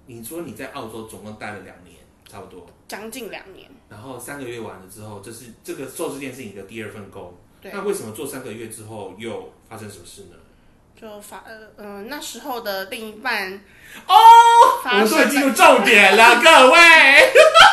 [0.06, 1.96] 你说你在澳洲总共待了两年，
[2.30, 3.72] 差不多，将近两年。
[3.88, 7.34] 然后三个月完了之后，这是这个寿司店是你的第二份工。
[7.62, 10.36] 对那为什么做三个月之后又发生什么事呢？
[11.00, 13.54] 就发呃嗯、那时候的另一半
[14.06, 14.14] 哦，
[14.84, 16.80] 我们终于生进入重点了，各位。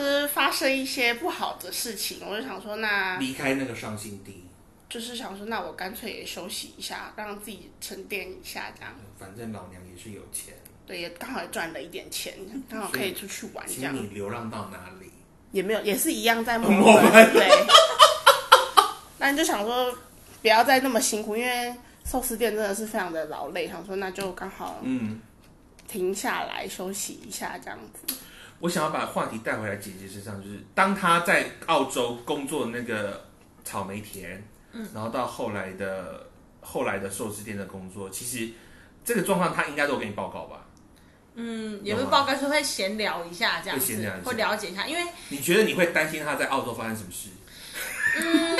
[0.00, 4.46] 就是发生一些不好的事情，我就想说那离开那个伤心地，
[4.88, 10.54] 就是想说那我干脆也休息一下，让自己沉淀一下，这样反正老娘也是有钱，
[10.86, 12.32] 对，也刚好也赚了一点钱，
[12.70, 14.04] 刚好可以出去玩这样请。
[14.04, 15.10] 你流浪到哪里？
[15.52, 17.48] 也没有，也是一样在墨 墨尔尔本本，对。
[19.18, 19.94] 那你就想说
[20.40, 21.74] 不要再那么辛苦，因为
[22.06, 25.20] 寿司店真的是非常的劳累，想说那就刚好嗯，
[25.86, 28.14] 停下来休息一下这样子。
[28.60, 33.24] 我想要把话题带回来姐姐身上，就是当她在澳洲工作的那个
[33.64, 36.26] 草莓田，嗯，然后到后来的
[36.60, 38.48] 后来的寿司店的工作，其实
[39.04, 40.66] 这个状况她应该都有跟你报告吧？
[41.36, 47.28] 嗯，也不是报告，是会闲聊一下这样子会闲聊一，下会了解一下，因为你觉得你会担心她在澳洲发生什么事？
[48.20, 48.58] 嗯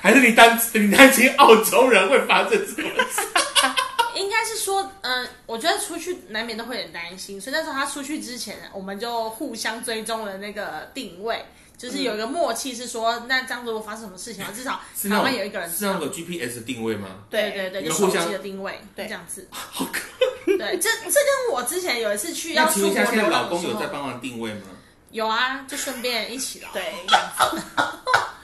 [0.00, 3.20] 还是你担你担心澳洲人会发生什么事？
[4.18, 11.44] 应该是说，嗯、我觉得出去难免都会很担心，所以那时候他出去之前，我们就互相追踪了那个定位，
[11.76, 15.92] 就是有一个默契，是说，那这样如果发生什么事情，至少台湾有一个人知道。
[15.92, 17.08] 是那种 GPS 定位吗？
[17.30, 19.46] 对对对，就手你们互相机的定位，对这样子。
[19.52, 20.00] 好可。
[20.46, 24.62] 对，这这跟我之前有一次去要那请问一下，出国现在老公有在帮忙定位吗？
[25.10, 26.68] 有啊，就顺便一起了。
[26.72, 26.82] 对，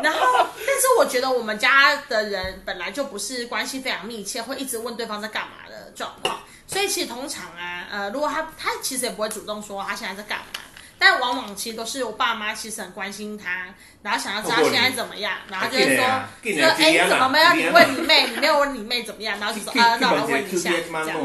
[0.04, 10.60] 然后，但是我觉得我们家的人本来就不是关系非常密切，会一直问对方在干嘛的状况，所以其实通常啊，呃，如果他他其实也不会主动说他现在在干嘛，
[11.00, 13.64] 但往往其实都是我爸妈其实很关心他，
[14.02, 21.24] 然后想要知道他现在怎么样，然后就会说，说哎，啊给你啊你怎么没有你问你妹，你没有问你妹怎么样，然后就说啊，那我来问一下，这样子。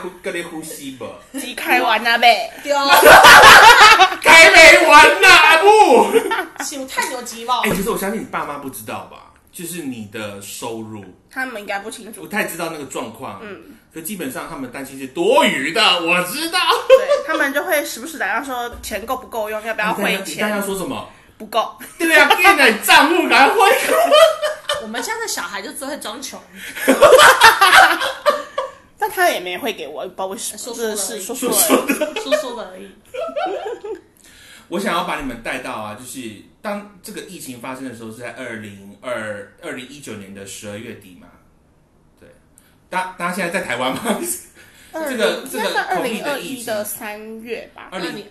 [0.00, 1.06] 呼在呼吸不？
[1.38, 2.74] 鸡开完了呗，丢，
[4.22, 6.64] 开没完呢，阿布。
[6.64, 7.70] 心太牛鸡毛哎、。
[7.70, 9.32] 其实我相信你爸妈不知道吧？
[9.52, 12.28] 就是你的收入，他们应该不清楚不。
[12.28, 13.40] 太知道那个状况。
[13.42, 13.60] 嗯，
[13.92, 16.58] 可基本上他们担心是多余的，我知道。
[16.88, 20.48] 对他们就会时不时打电话说钱够不够用，要不要汇你刚刚钱？
[20.50, 21.08] 要说什么？
[21.38, 23.76] 不够，对啊，给你账户赶快汇。
[24.82, 26.40] 我们家的小孩就只会装穷，
[28.98, 31.52] 但他也没会给我，不知道为什么，说这说是说说。
[31.52, 32.90] 说说的而已。
[34.68, 36.28] 我想要把你们带到啊，就是
[36.60, 41.28] 当这个疫情发生的时候，是在二零二二零一九年的十二月底嘛。
[42.88, 44.20] 对，大大家现在在台湾吗？
[44.90, 48.26] 这个这个应该是二零二一的三月吧，二零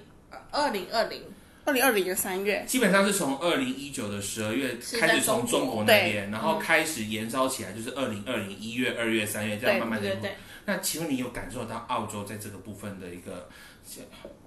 [0.51, 1.23] 二零二零
[1.65, 2.65] 二零，二零的三月。
[2.67, 10.09] 基本上是从二零一九的十二月开始从中国那边，然后开始延烧起来，就是二零二零一月、二月、三月这样慢慢的。
[10.65, 13.47] 那请问你有感受到澳洲在这个部分的一个，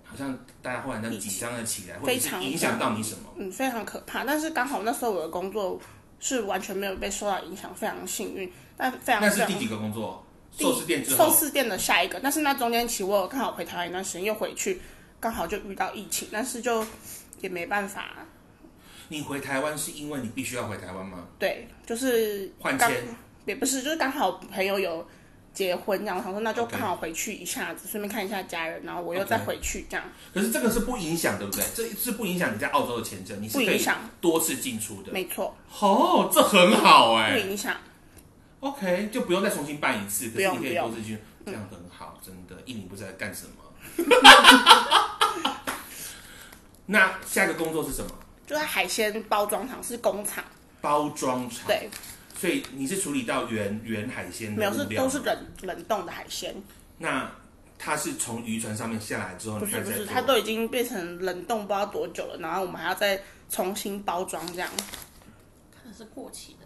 [0.03, 3.33] 好像大家忽然间紧张了起来，或者是非常影响到你什么？
[3.37, 4.25] 嗯，非常可怕。
[4.25, 5.81] 但是刚好那时候我的工作
[6.19, 8.53] 是完全没有被受到影响，非常幸运。
[8.81, 10.24] 但非常那是第几个工作？
[10.59, 14.81] 寿司店之后，寿司店的下一个，但是那中间期我刚好回台湾一段时间，又回去，
[15.20, 16.85] 刚好就遇到疫情，但是就
[17.41, 18.07] 也没办法。
[19.09, 21.26] 你回台湾是因为你必须要回台湾吗？
[21.39, 22.91] 对，就是换签
[23.45, 25.07] 也不是，就是刚好朋友有
[25.55, 30.05] 结婚，这样我想说那就刚好回去一下子，顺便看一下家人，然后我又再回去这样。
[30.35, 31.64] 可是这个是不影响，对不对？
[31.74, 33.81] 这是不影响你在澳洲的签证，你是可以
[34.20, 35.12] 多次进出的。
[35.12, 37.76] 没错，哦，这很好哎、不影响。
[38.61, 42.63] OK，就不用再重新办一次，可是你可以多次进，这样很好，真的。
[42.67, 43.53] 一年不知道在干什么。
[46.87, 48.11] 那下一个工作是什么？
[48.47, 50.45] 就在海鲜包装厂是工厂，
[50.81, 51.89] 包装厂。，对，
[52.37, 56.55] 所以你是处理到原原海鲜没有是都是冷冷冻的海鲜，
[56.99, 57.31] 那
[57.79, 64.69] 它是从渔船上面下来之后，不是不是，它都已经变成冷冻不知道多久了，然后我们还要再重新包装这样。
[65.73, 66.57] 可能是过期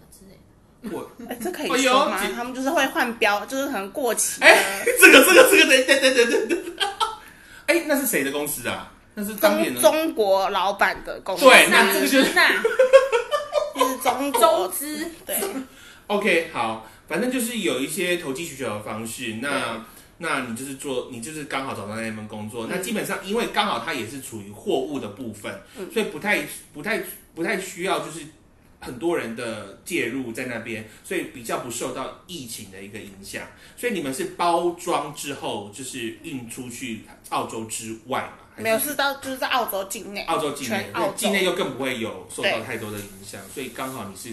[0.91, 2.33] 我哎，这可以说吗姐？
[2.35, 4.47] 他们就是会换标，就是可能过期的。
[4.47, 6.89] 哎，这个这个这个，等等等等等等。
[7.67, 8.93] 哎，那是谁的公司啊？
[9.15, 9.91] 那是当年中的。
[9.91, 15.37] 中国老板的公司，对那这个就是那是中国 中资对
[16.09, 19.39] OK，好，反正就是有一些投机取巧的方式。
[19.41, 19.83] 那
[20.19, 22.67] 那你就是做，你就是刚好找到那份工作。
[22.69, 25.63] 那基本上，因为刚好它也是处于货物的部分，
[25.93, 26.41] 所以不太
[26.75, 27.03] 不太
[27.35, 28.21] 不太需要就是
[28.85, 33.47] 很多人的介入在那边，所以比较不受到疫情的一个影响。
[33.77, 38.33] 所以你们是包装之后，就是运出去澳洲之外嘛？
[38.57, 44.33] 还没有是到就是在澳洲境内，澳洲境内，澳洲境内又更不会有受到太多的影响，所以刚好你是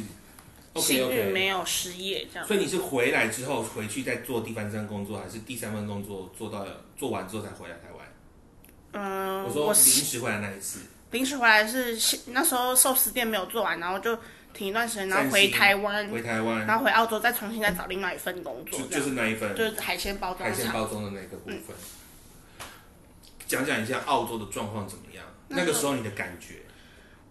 [0.80, 1.32] 幸运。
[1.32, 2.48] 没有失业这样。
[2.48, 8.08] 所以你是回来之后回去再做第三份工作，还是第三份工作做到做完之后才回来台湾？
[8.94, 10.82] 嗯，我说临时回来那一次，
[11.12, 11.98] 临时回来是
[12.28, 14.16] 那时候寿司店没有做完，然后就
[14.54, 20.72] 停一段时间，然后回台湾，回台湾然后回澳洲再重新再找另外一份工作就，就是那一份就是海鲜包装海鲜。
[20.72, 21.76] 包装的那个部分。
[23.48, 25.26] 讲讲一下澳洲的状况怎么样？
[25.50, 26.62] 那个那个时候你的感觉，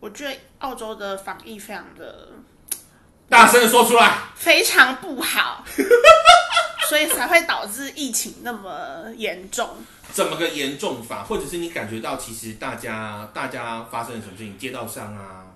[0.01, 2.29] 我觉得澳洲的防疫非常的
[3.29, 4.18] 大声的说出来。
[4.35, 5.64] 非常不好，
[6.91, 9.68] 所以才会导致疫情那么严重。
[10.12, 15.47] 怎么个严重法，或者是你感觉到其实大家大家发生了什么事情，街道上啊，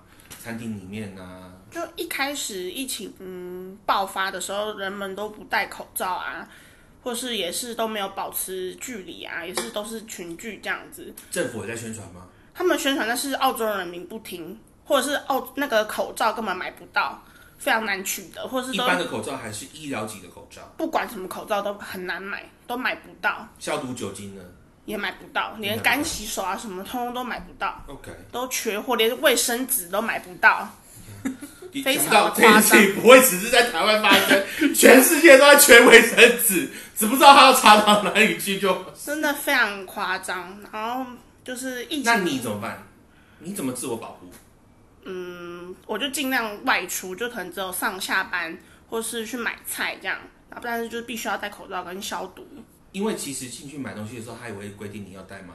[0.41, 6.47] 餐厅里面啊，就一开始疫情嗯爆发的时候，人们都不戴口罩啊，
[7.03, 11.13] 或是也是都没有保持距离啊，也是都是群聚这样子。
[11.29, 12.27] 政府也在宣传吗？
[12.53, 17.21] 他们宣传，但是澳洲人民不听，或者是澳那个口罩根本买不到，
[17.57, 24.41] 非常难取得，或者是一般的口罩还是医疗级的口罩，不管什么口罩都很难买，都买不到，消毒酒精呢
[24.85, 30.69] 也买不到，连干洗手啊什么通通都买不到，？OK，都缺货，连卫生纸都买不到。
[31.83, 38.85] 非常到这件事情不会只是在台湾发生，全世界都在缺卫生纸，只不知道它要查到哪里去就。
[39.03, 40.57] 真的非常夸张。
[40.71, 41.05] 然后
[41.43, 42.87] 就是疫情，那你怎么办？
[43.39, 44.31] 你怎么自我保护？
[45.03, 48.57] 嗯我就尽量外出，就可能只有上下班
[48.89, 50.17] 或是去买菜这样，
[50.49, 52.47] 然后但是就是必须要戴口罩跟消毒。
[52.91, 55.53] 因为其实进去买东西的时候，他也会规定你要戴吗？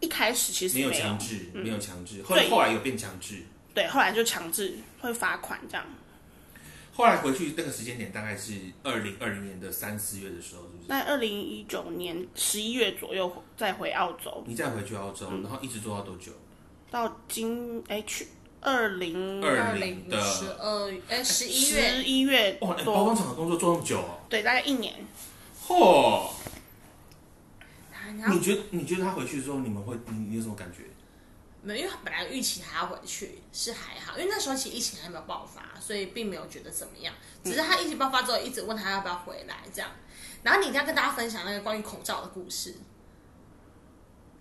[0.00, 3.42] 一开始其实没有没强制，没有强制，后对后来有变强制。
[3.74, 5.84] 对，后来就强制会罚款这样。
[6.94, 8.52] 后来回去那个时间点大概是
[8.84, 10.88] 二零二零年的三四月的时候，是不是？
[10.88, 16.30] 在二零一九年十一月左右再回澳洲，你再回去澳洲，然后一直做到多久？
[16.90, 18.28] 到今哎去
[18.60, 24.94] 二零二二零零的十二哎十一月十一月哇，哎包装，厂的工作做那么久哦，对，大概一年。
[25.66, 26.30] 嚯！
[28.30, 30.84] 你觉得你觉得他回去之后，你们会你你有什么感觉？
[31.64, 37.12] 没有，因为本来预期他要回去是还好，因为那时候其实疫情还没有爆发，所以并没有觉得怎么样。
[37.42, 39.90] 只是他疫情爆发之后，一直问他要不要回来这样。
[40.42, 42.74] 然后你一定要跟大家分享那个关于口罩的故事，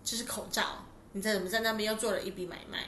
[0.03, 2.79] 就是口罩，你在我们在那边又做了一笔买卖。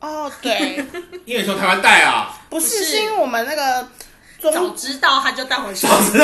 [0.00, 0.84] 哦，对，
[1.26, 3.88] 因 为你从台湾带啊，不是，是是因为我们那个
[4.40, 5.86] 早知道他就带回去。
[5.86, 6.18] 真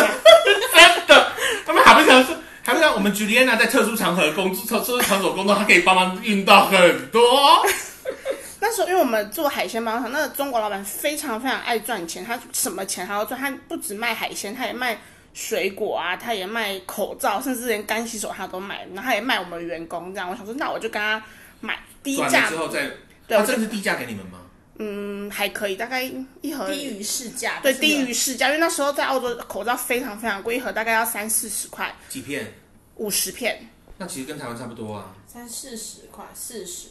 [1.07, 1.33] 的，
[1.65, 2.35] 他们还不想说，
[2.69, 7.67] 还会让我们 Juliana 在特殊场合工作，特殊场所工作，她可以帮忙运到很多。
[8.61, 14.99] 那时候因为我们做海鲜包场，那个中国老板非常非常爱赚钱，他什么钱他都赚，他不止卖海鲜，他也卖
[15.33, 20.29] 水果啊，他也卖口罩，甚至连干洗手他都卖，然后他也卖我们员工这样。
[20.29, 21.23] 我想说，那我就跟他
[21.61, 22.83] 买低价之后再，
[23.27, 24.41] 对我就他真的是低价给你们吗？
[24.79, 26.03] 嗯，还可以，大概
[26.41, 32.53] 一盒低于市价，对低于市价，因为那时候在澳洲口罩非常非常贵，一盒大概要三四十块，几片？
[32.97, 35.15] 五十片，那其实跟台湾差不多啊。
[35.27, 36.89] 三四十块，四十，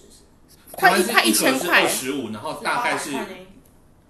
[0.71, 3.35] 快一快一千块二，十五，然后大概是800块呢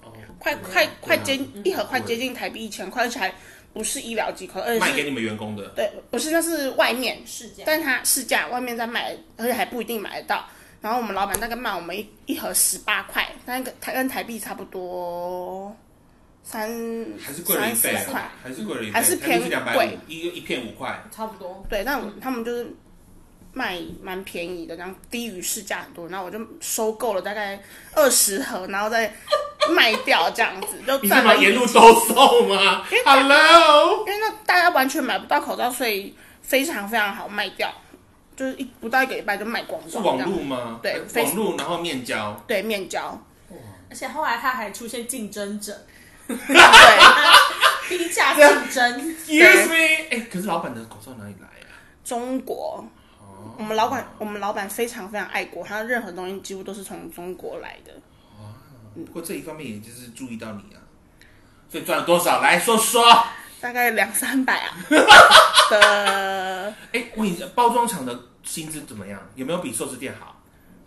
[0.04, 3.34] 哦快快快接一盒快接近台币一千块，而且还
[3.74, 5.68] 不是医疗机构，而且是卖给你们员工的。
[5.76, 7.64] 对，不是那是外面市价。
[7.66, 10.48] 但它市价外面在卖，而且还不一定买得到。
[10.82, 15.76] 然后我们老板大概卖我们一一盒十八块，但跟台跟台币差不多
[16.44, 16.70] 三
[17.20, 19.42] 还是贵了一倍啊三四块，，还是贵了一倍，还是偏
[19.74, 21.04] 贵五，一个一片五块。
[21.12, 22.68] 差不多，对，但我他们就是
[23.54, 26.08] 卖蛮便宜的，然后低于市价很多。
[26.10, 27.60] 然后我就收购了大概
[27.94, 29.12] 二十盒，然后再
[29.76, 37.70] 卖掉这样子， 就你是赚了一把沿路笔兜售吗？Hello，因为那大家完全买不到口罩，所以非常非常好卖掉，
[38.38, 40.32] 就是一不到一个礼拜就卖光是网光这样。
[40.32, 40.80] 路吗？
[40.84, 42.40] 对网路，然后面交。
[42.48, 43.20] 对面交，
[43.90, 45.76] 而且后来他还出现竞争者，
[46.28, 49.02] 对，低价竞争。
[49.02, 51.74] Excuse me，哎，可是老板的口罩哪里来啊？
[52.06, 52.88] 中国，
[53.58, 57.92] 我们老板我们老板非常非常爱国，他任何东西几乎都是从中国来的。
[58.94, 60.78] 不过这一方面也就是注意到你啊，
[61.72, 62.40] 所以赚了多少？
[62.40, 63.04] 来说说。
[63.60, 64.78] 大概两三百啊
[65.72, 69.20] 的，哎，问一下，包装厂的薪资怎么样？
[69.36, 70.42] 有没有比寿司店好？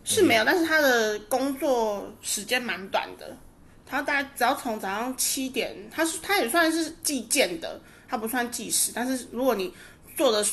[0.04, 3.36] 是没有，但是他的工作时间蛮短的，
[3.84, 9.72] 他大概只要从早上七点，他是他也算是计件的，他不算计时，但是如果你
[10.16, 10.44] 做的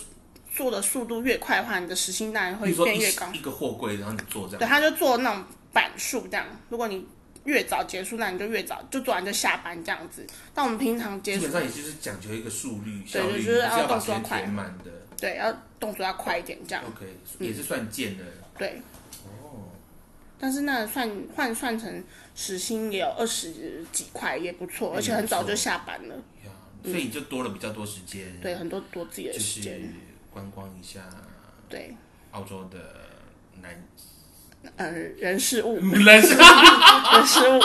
[0.53, 3.27] 做的速度越快的话，你的时薪当然会变越高。
[3.33, 7.07] 一个货柜，然后你做这样对，他就做那种板数这样，如果你
[7.47, 10.27] 越早结束，那你就越早就做完就下班这样子。
[10.53, 14.91] 但我们平常结束基本，上也就是讲究一个速率、效率，就是要动作快满的。
[15.17, 16.83] 对，要动作要快一点这样。
[16.85, 17.05] OK，
[17.39, 18.23] 也是算贱的。
[18.57, 18.81] 对，
[19.25, 19.71] 哦，
[20.37, 22.03] 但是那算换算成
[22.35, 26.15] 时薪也有二十几块，也不错，而且很早就下班了。
[26.45, 26.51] 呀，
[26.83, 29.93] 所以你就多了比较多时间，对，很多多自己的就是时间。
[30.29, 31.01] 观光一下
[31.67, 31.95] 对，
[32.29, 32.77] 澳洲的
[33.59, 33.71] 南
[34.75, 36.37] 呃，人事物， 人生。
[36.37, 37.61] 人事物。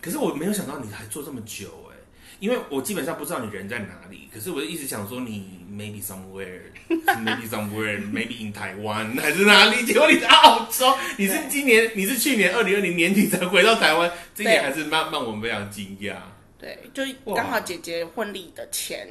[0.00, 1.96] 可是我没有想到你还做这么久哎，
[2.40, 9.84] 因为我基本上不知道你人在哪里，可是我就一直想说你 maybe somewhere，maybe somewhere，maybe in 台湾还是哪里？
[9.86, 16.16] 结果你在澳洲，你是今年你是去年二零二零年底才回到台湾，这一点还是让让我们非常惊讶。
[16.58, 17.04] 对，就
[17.34, 19.08] 刚好姐姐婚礼的前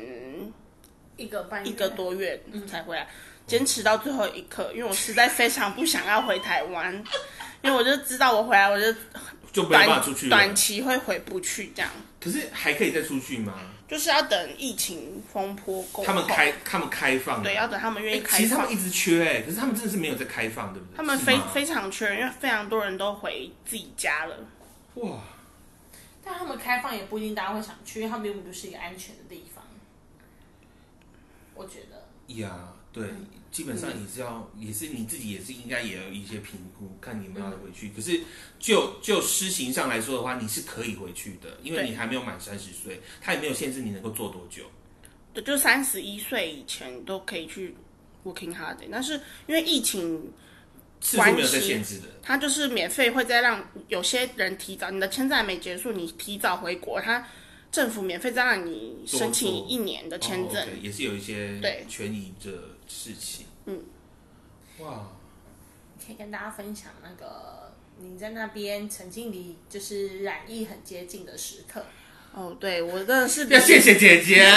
[1.15, 3.07] 一个半一个多月才回来，
[3.51, 6.93] 坚持到最后一刻，因为我实在非常不想要回台湾，
[7.61, 8.93] 因为我就知道我回来我就
[9.51, 11.91] 就没办短法出去短期会回不去，这样
[12.21, 13.53] 可是还可以再出去吗？
[13.89, 18.75] 就是要等疫情风波他们开他们开放，对，要等他们愿意哎开放其实他们一。
[18.77, 20.95] 直缺哎，可是他们真的是没有在开放，对不对？
[20.95, 24.37] 他们非非常缺，因为非常多人都回自己家了。
[24.93, 25.19] 哇，
[26.23, 29.61] 但他们开放也不一定大家会想去，因为他们并不是一个安全的地方。
[31.53, 32.49] 我觉得，呀，
[32.93, 33.07] 对，
[33.51, 37.89] 基本上也是要，也是你自己也是应该也有一些评估，看你们要回去。
[37.95, 38.19] 可是
[38.59, 44.63] 就就施行上来说的话，你是可以回去的，因为你还没有满三十岁，他也没有限制你能够做多久。
[45.33, 47.73] 对，就三十一岁以前都可以去
[48.25, 49.13] working holiday，但是
[49.47, 50.29] 因为疫情，
[50.99, 57.25] 次数没有在限制的，他就是免费会再让有些人提早，你的签证还没结束，你提早回国，他
[57.71, 60.67] 政府免费再让你申请一年的签证。
[60.81, 62.51] 也是有一些对权益的
[62.91, 63.45] 事情。
[63.65, 63.81] 嗯，
[64.79, 65.07] 哇，
[66.05, 71.85] 可以跟大家分享那个你在那边曾经离就是染疫很接近的时刻。
[72.33, 74.45] 哦，对我真的是要谢谢姐姐。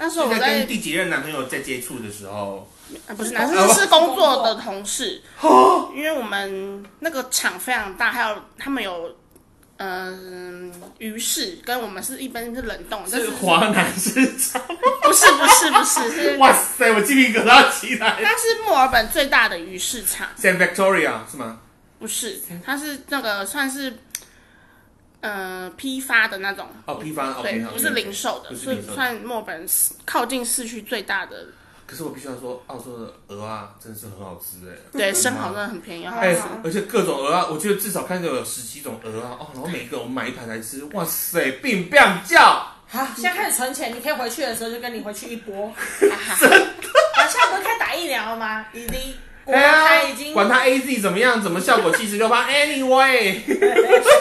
[0.00, 2.70] 那时候我在在跟第几任男朋友在接触的时候，
[3.08, 9.16] 啊不是男生是 工作的同事，哦，因为我们那个厂非常大，还有他们有
[9.78, 14.60] 嗯鱼市，跟我们是一般是冷冻，但是是华南市场。
[15.02, 18.22] 不是不是不是是哇塞，我鸡皮疙瘩起来。
[18.22, 21.60] 它是墨尔本最大的鱼市场，San Victoria 是吗？
[21.98, 23.98] 不是，它是那个算是
[25.20, 31.46] 呃批发的那种，哦，批发对不是零售的，是算墨尔本市靠近市区最大的。
[31.88, 34.76] 可是我必须要说，澳洲的鹅啊，真的是很好吃哎。
[34.92, 42.40] 对，生蚝真的很便宜，然后哎、而且各种鹅啊，我觉得至少看到有十几种鹅啊，哦，然后每一个我买一盘来吃，哇塞，并不叫，
[42.86, 45.68] 好，现在开始存钱，你可以回去的时候就跟你回去一波。
[45.72, 45.74] 啊，
[46.36, 48.66] 现在不是开打疫苗了吗？
[48.74, 49.14] 已经
[49.44, 53.40] 国哎呀已经管他 A Z 怎么样，怎么效果七十六趴，anyway，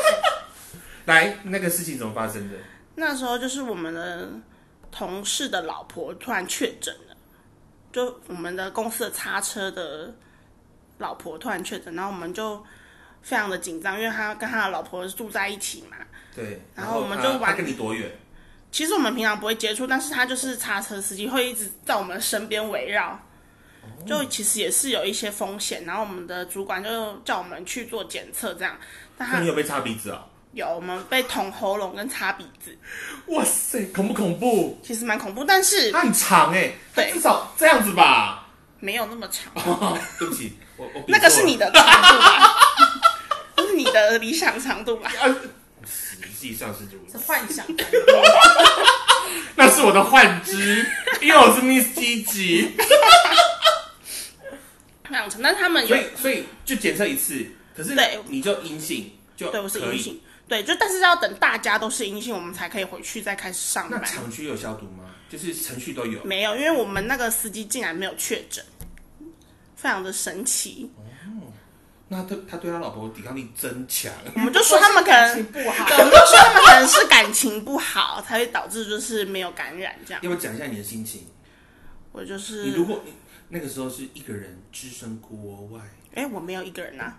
[1.03, 2.55] 来，那个事情怎么发生的？
[2.95, 4.30] 那时候就是我们的
[4.89, 7.07] 同事的老婆突然确诊了，
[7.92, 10.14] 就我们的公司的叉车的
[10.98, 12.64] 老婆突然确诊，然后我们就
[13.22, 15.98] 非常的紧张，因为他跟他的老婆住在一起嘛。
[16.36, 18.12] 对，然后我们他就玩他跟你多远？
[18.72, 23.20] 其实我们平常不会接触，但是他就是叉车司机，会一直在我们身边围绕。
[24.06, 28.78] 就其实也是有一些风险，然后我们的主管就叫我们去做检测，这样。
[29.18, 30.28] 但他那你有被擦鼻子啊？
[30.54, 32.76] 有我们被捅喉咙跟擦鼻子，
[33.28, 34.80] 哇塞，恐不恐怖？
[34.84, 38.48] 其实蛮恐怖，但是它很长哎、它对至少这样子吧。
[38.80, 39.52] 没有那么长。
[40.18, 42.56] 对不起，我我 那个是你的长度吧？
[43.58, 45.12] 那是你的理想长度吧？
[45.20, 45.28] 啊，
[45.86, 47.84] 实际上是如此是，幻想的。
[49.56, 50.86] 那是我的幻肢，
[51.22, 52.70] 因为我是 Miss Gigi，
[55.04, 57.45] 非常长，但是他们有所以所以就检测一次，
[57.76, 59.80] 可是对你就阴性就对我是。
[59.80, 64.06] 阴性，对，就但是要等大家都是阴性，我们才可以回去再开始上那班。
[64.06, 65.04] 厂区有消毒吗？
[65.30, 66.24] 就是程序都有。
[66.24, 68.64] 没有，因为我们那个司机竟然没有确诊，
[69.76, 70.89] 非常的神奇。
[72.10, 74.10] 那他他对他老婆抵抗力真强。
[74.36, 80.24] 我们就说他们可能，情不好对，我们就说他们可能是感情不好，才会导致就是没有感染这样。
[80.24, 81.28] 要不要讲一下你的心情？
[82.14, 83.12] 我就是你，如果你
[83.50, 85.82] 那个时候是一个人置身国外
[86.16, 87.18] 哎，我没有一个人啊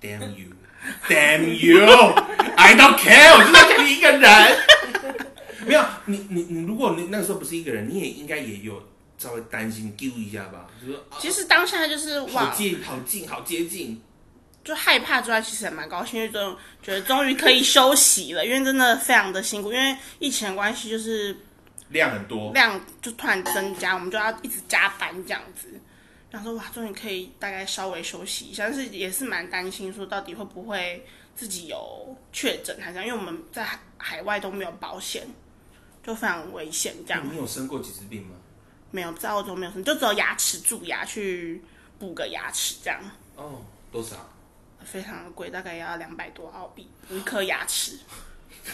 [0.00, 1.44] ，，Damn you，Damn
[2.60, 4.58] you，I don't care，我就在这里一个人。
[5.66, 8.82] 没有，你你你，如果你那个时候不是一个人，你也应该也有
[9.18, 14.02] 稍微担心丢一下吧，就是啊其实当下就是好哇，近好近好接近。
[14.62, 16.52] 就害怕之外，其实也蛮高兴，因为就
[16.82, 21.34] 觉得终于可以休息了，因为真的非常的辛苦，因为疫情的关系，就是
[21.88, 25.68] 量很多，量就突然增加，我们就要一直加班这样子。
[26.30, 31.04] 然后说哇，终于可以大概稍微休息一下，但是也是蛮担心，说到底会不会
[31.36, 35.26] 自己有确诊还是这样，因为我们在海海外都没有保险，
[36.02, 37.22] 就非常危险这样。
[37.30, 38.34] 你有生过几次病吗？
[38.90, 41.62] 没有在澳洲没有生，就只有牙齿蛀牙去
[41.98, 43.00] 补个牙齿这样，
[43.36, 43.62] 哦，
[43.92, 44.16] 多少？
[44.84, 47.98] 非常的贵，大概要两百多澳币补一颗牙齿，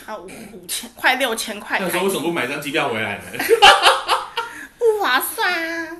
[0.06, 3.24] 啊五五千快六千块那时候为什么，不买张机票回来呢？
[4.78, 5.96] 不划算啊。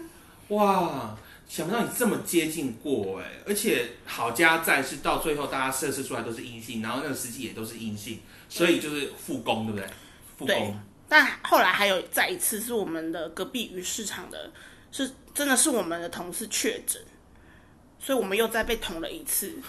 [0.49, 1.17] 哇，
[1.49, 9.89] 想不到你这么接近过哎，而且好家在是到最后大家测试出来都是阴性，然后那个司机也都是阴性，所以就是复工，对不对？
[10.37, 14.51] 复对工，但后来还有再一次是我们的隔壁鱼市场的，
[14.91, 17.01] 是真的是我们的同事确诊，
[18.01, 19.53] 所以我们又再被捅了一次。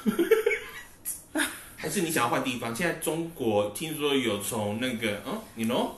[1.80, 2.76] 还是你想要换地方？
[2.76, 5.92] 现在中国听说有从那个，嗯，你喏，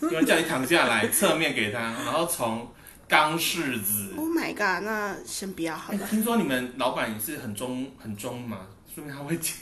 [0.00, 2.66] 有人叫你躺下来，侧面给他，然后从
[3.08, 4.14] 钢柿子。
[4.16, 4.84] Oh my god！
[4.84, 6.06] 那先不要好哎了。
[6.08, 9.54] 听说你们老板也是很忠很忠嘛，说明他会讲。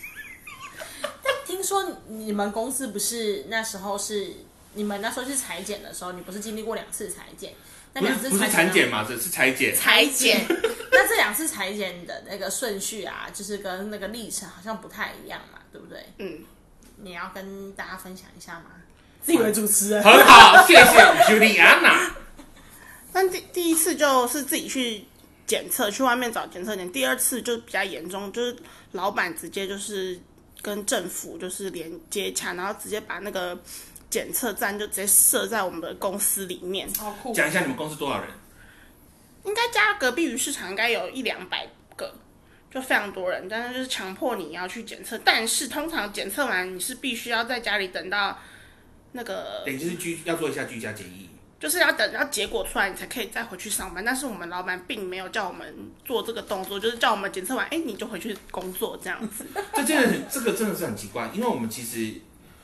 [1.47, 4.33] 听说你们公司不是那时候是
[4.73, 7.53] 你们那时候去裁剪的时候，你不是经历过两次裁剪？
[7.93, 9.75] 那不是不是两次裁产检嘛，这是裁剪。
[9.77, 10.47] 裁剪，
[10.91, 16.05] 那这两次裁剪的那个顺序啊，就是跟那个历程好像不太一样嘛，对不对？
[16.19, 16.41] 嗯，
[16.97, 18.67] 你要跟大家分享一下吗？
[19.23, 20.83] 自以为主持人，很好，谢谢
[21.29, 22.11] Juliana。
[23.15, 25.05] 但第第一次就是自己去
[25.47, 26.91] 检测，去外面找检测点。
[26.91, 28.57] 第二次就比较严重，就是
[28.91, 30.21] 老板直接就是
[30.61, 33.57] 跟政府就是连接洽，然后直接把那个
[34.11, 36.93] 检测站就直接设在我们的公司里面。
[36.99, 37.33] 好酷！
[37.33, 38.29] 讲一下你们公司多少人？
[39.45, 42.12] 应该加隔壁鱼市场应该有一两百个，
[42.69, 48.37] 就非常多人，但是就是强迫你要去检测，但是通常检测完你是必须要在家里等到
[49.12, 51.29] 那个对，就是居要做一下居家检疫。
[51.65, 54.05] 就是要等到结果出来，你才可以再回去上班。
[54.05, 59.47] 但是我们老板并没有叫我们做这个动作，就是叫我们检测完，哎，你就回去工作这样子。
[59.75, 62.21] 这真的很，这个真的是很奇怪，因为我们其实，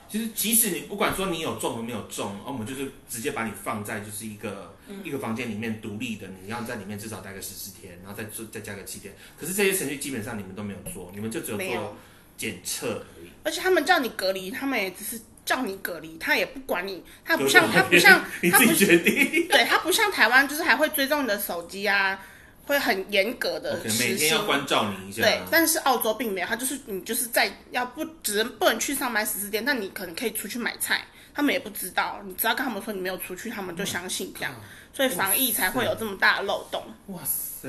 [0.07, 9.11] 其实即使你不管说你有中和没有中，哦我们就是直接把你放在就是一个、一个房间里面独立的，你要在里面至少待个十四天，然后再做再加个七天。
[9.35, 11.97] 可是这些程序基本上你们都没有做，你们就只有做
[12.37, 13.31] 检测而已。
[13.43, 15.19] 而且他们叫你隔离，他们也只是
[15.51, 19.49] 叫你隔离，他也不管你，他不像他不像他不定。
[19.49, 22.17] 对他不像台湾，就是还会追踪你的手机啊，
[22.65, 24.45] 会很严格的每天要。
[24.45, 25.23] 关照你一下。
[25.23, 34.55] 对，但是澳洲并没有，他就是你就是在要不只能不能去上班十四天，但你可能可以出去买菜，他们也不知道，你只要跟他们说你没有出去，他们就相信这样，
[34.93, 36.81] 所以防疫才会有这么大的漏洞。
[37.07, 37.67] 哇塞，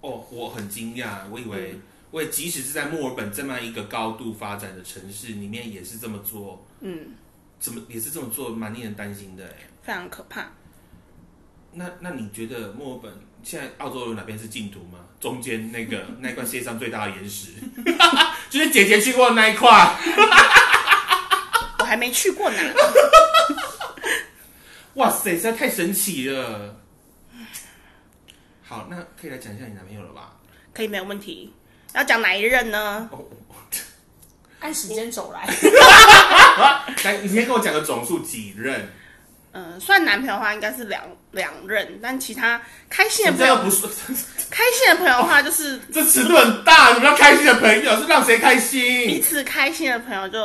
[0.00, 1.82] 哦，我很惊讶，我以嗯
[2.12, 7.08] 为，我也即使是在墨尔本这么一个高度发展的城市里面，也是这么做，嗯，
[7.58, 9.68] 怎么也是这么做，蛮令人担心的哎。
[9.82, 10.46] 非常可怕。
[11.72, 14.98] 那那你觉得墨尔本现在澳洲有哪边是净土吗？
[15.18, 17.52] 中间那个那一块世界上最大的岩石，
[18.50, 19.68] 就是姐姐去过的那一块。
[21.78, 22.58] 我还没去过呢，
[24.94, 26.76] 哇塞，实在太神奇了。
[28.62, 30.36] 好，那可以来讲一下你男朋友了吧？
[30.74, 31.52] 可以没有问题。
[31.94, 33.08] 要讲哪一任呢？
[33.12, 33.18] 哦，
[34.60, 35.46] 按时间走来，
[37.04, 38.88] 来，你先跟我讲个总数，几任？
[39.54, 43.82] 嗯、算男朋友的话应该是两两任，但其他开心的朋友，不是，
[44.48, 46.94] 开心的朋友的话就是 这尺度很大。
[46.94, 49.20] 你们要开心的朋友是让谁开彼心？
[49.20, 50.38] 此开心的朋友就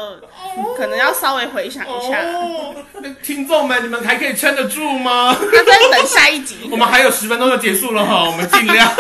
[0.76, 5.38] 可能要稍微回想一下，哦，那听众们，你们还可以撑得住吗？
[5.40, 6.76] 那再等下一集 我。
[6.76, 8.94] 们还有十分钟就结束了哈，我们尽量。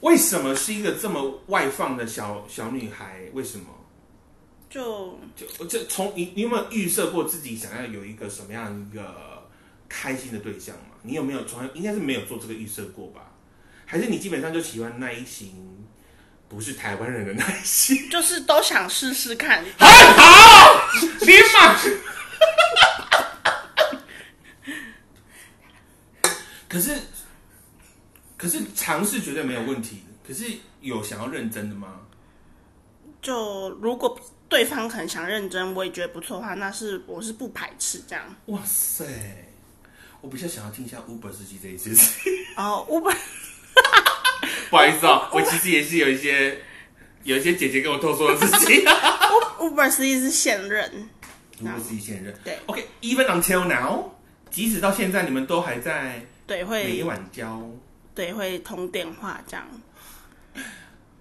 [0.00, 3.22] 为什么是一个这么外放的小小女孩？
[3.32, 3.66] 为什么？
[4.70, 9.48] 就就这从你你有没有预设过自己想要有一个什么样一个
[9.88, 10.96] 开心的对象嘛？
[11.02, 13.32] 你有没有从应该是没有做这个预设过吧？
[13.86, 15.86] 还是你基本上就喜欢那一型
[16.48, 18.10] 不是台湾人的那一型？
[18.10, 20.88] 就是都想试试看，很好，
[21.22, 21.74] 你马。
[26.68, 26.94] 可是，
[28.38, 30.00] 可是尝试绝对没有问题。
[30.26, 30.44] 可是
[30.80, 32.00] 有想要认真的吗？
[33.20, 34.18] 就如果
[34.48, 38.24] 对方很想认真，我也觉得不错的话，那是我是不排斥这样。
[38.46, 39.04] 哇塞！
[40.20, 42.32] 我比较想要听一下 Uber 司机这一件事情。
[42.56, 43.14] 然后 Uber
[44.70, 46.60] 不好意思哦，我其实也是有一些
[47.24, 48.84] 有一些姐姐跟我偷说的事情。
[49.58, 51.08] Uber 司机是现任
[51.62, 54.10] ，Uber 司机现任对，OK，even、until now，
[54.50, 57.62] 即使到现在你们都还在对会每会晚交。
[58.18, 59.64] 对会通电话这样。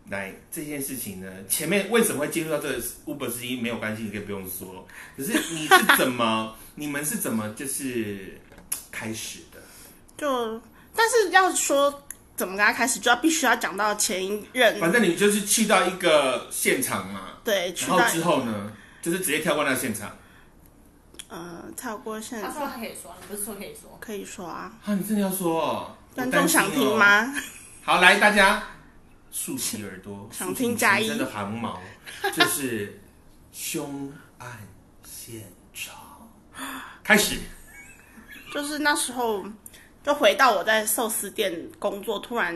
[0.10, 4.88] 来这件事情呢，前面为什么会接触到这个 Uber 司机没有关系，你可以不用说。
[5.16, 8.42] 可是你是怎么， 你们是怎么就是
[8.92, 9.62] 开始的？
[10.18, 10.60] 就
[10.96, 12.04] 但是要说
[12.36, 18.74] 怎么跟他开始，就要必须要讲到前一任，反正你就是去到一个现场嘛，对去到然后之后呢，
[19.04, 20.18] 就是直接跳过那个现场。
[21.30, 23.98] 呃跳过现他说他可以说，你不是说可以说？
[24.00, 25.96] 可以说啊，啊，你真的要说哦？
[26.18, 26.98] 观众想听？
[26.98, 27.32] 吗？
[27.84, 28.64] 好，来大家
[29.32, 31.80] 竖起耳朵， 想听加一全身的汗毛，
[32.34, 33.00] 就是
[33.52, 34.68] 凶案
[35.04, 35.44] 现
[35.76, 35.94] 场
[37.04, 37.38] 开始。
[38.52, 39.46] 就是那时候
[40.04, 42.52] 就回到我在寿司店工作，突然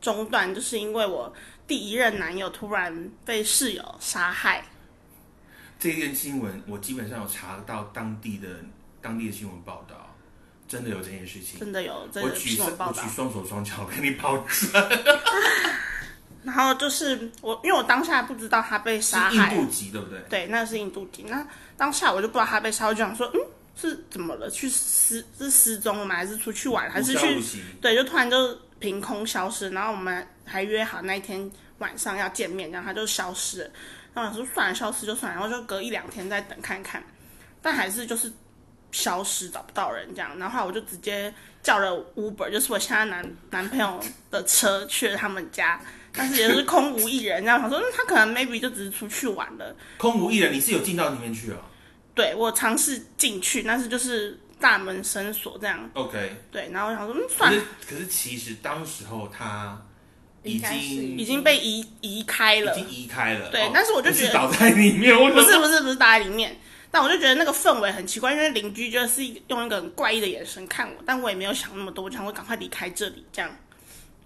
[0.00, 1.34] 中断，就是因为我
[1.66, 4.64] 第一任男友突然被室友杀害。
[5.80, 8.48] 这件新闻我基本上有查到当地的
[9.02, 10.09] 当地的新闻报道，
[10.70, 11.58] 真的有这件事情。
[11.58, 14.88] 真的有真的我举我举，双手双脚跟你保证，
[16.44, 20.20] 然后就是我，因为我当下不知道他被杀害，印度籍对不对？
[20.30, 21.24] 对，那是印度籍。
[21.28, 21.44] 那
[21.76, 23.40] 当下我就不知道他被杀，我就想说，嗯，
[23.74, 24.48] 是怎么了？
[24.48, 26.14] 去失是失踪了吗？
[26.14, 26.88] 还是出去玩？
[26.88, 27.42] 还是去
[27.80, 29.68] 对，就突然就凭空消失。
[29.70, 33.70] 然后我们还约好那一天晚上要见面，然后他就消失了。
[34.14, 37.02] 然后我说算了，消失就算了，然后就隔一两天再等看看。
[37.60, 38.32] 但还是就是
[38.92, 40.38] 消失，找不到人这样。
[40.38, 41.32] 然后我就直接
[41.62, 45.80] 叫了 Uber，就是我现在男男朋友的车去了他们家，
[46.12, 47.44] 但是也是空无一人。
[47.44, 49.74] 然后想说，那，他可能 maybe 就只是出去玩了。
[49.98, 51.56] 空无一人，你是有进到里面去哦
[52.14, 55.88] 对我尝试进去，但是就是大门深锁这样。
[55.94, 59.80] ？OK，对，然后我想说，嗯，算了是，可是其实当时候他
[60.42, 60.78] 已经
[61.16, 62.82] 已经被移移开了已。
[62.82, 66.58] 经移开了，对哦但是我就觉得不是倒在里面，我不是不是不是倒在里面，
[66.90, 73.50] 但我就觉得那个氛围很奇怪，因为邻居就是用一个很怪异的眼神看我，但我也没有想那么多，我想我赶快离开这里这样。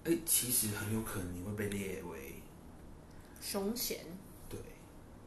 [0.03, 2.41] 哎、其实很有可能你会被列为
[3.41, 3.99] 凶险，
[4.49, 4.59] 对，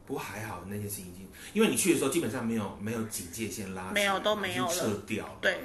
[0.05, 5.37] 不过还好那件事情已经，因为你去的时候基本上没有没有警戒线拉没有都没有撤掉了。
[5.41, 5.59] 对。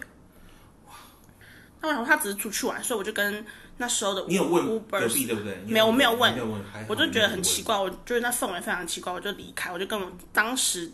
[1.81, 3.45] 那我想他只是出去玩，所以我就跟
[3.77, 5.61] 那时候的你有问 Uber 隔壁对不对？
[5.67, 10.91] 你没有我没有问有问，我就觉得很奇怪，我觉得那氛围非常奇怪，我就离开，我就跟我当时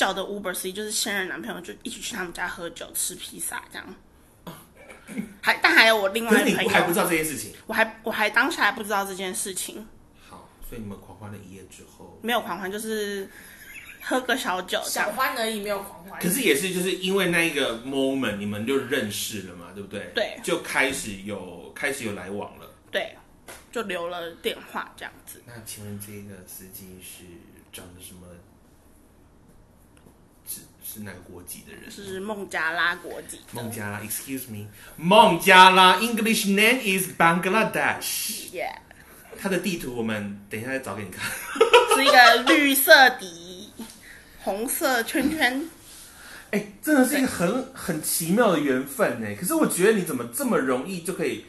[0.00, 3.94] 叫的 Uber C 就是现任男朋友，就一起去他们家喝酒、吃披萨这样。
[5.42, 7.52] 还但还有我另外的朋友，不还不知道这件事情。
[7.66, 9.86] 我还我还当下还不知道这件事情，
[10.26, 13.28] 好，所以你们狂欢了一夜之后，没有狂欢，就是
[14.00, 15.12] 喝个小酒这小样。
[15.14, 16.18] 欢而已，没有狂欢。
[16.18, 20.10] 可是也是就是因为那一个 moment，你们就认识了嘛，对不对？
[20.14, 22.66] 对就开始有开始有来往了。
[22.90, 23.14] 对，
[23.70, 25.42] 就留了电话这样子。
[25.44, 27.24] 那请问这个司机是
[27.70, 28.26] 长得什么？
[30.50, 31.88] 是是哪个国籍的人？
[31.88, 38.50] 是孟加拉国籍孟加拉，Excuse me，孟加拉 English name is Bangladesh。
[38.52, 38.74] ，Yeah，
[39.40, 41.30] 它的地图我们等一下再找给你看。
[41.94, 43.72] 是一个绿色底，
[44.42, 45.64] 红色圈圈。
[46.50, 49.28] 哎、真的是一个很很奇妙的缘分呢。
[49.38, 51.44] 可是我觉得你怎么这么容易就可以？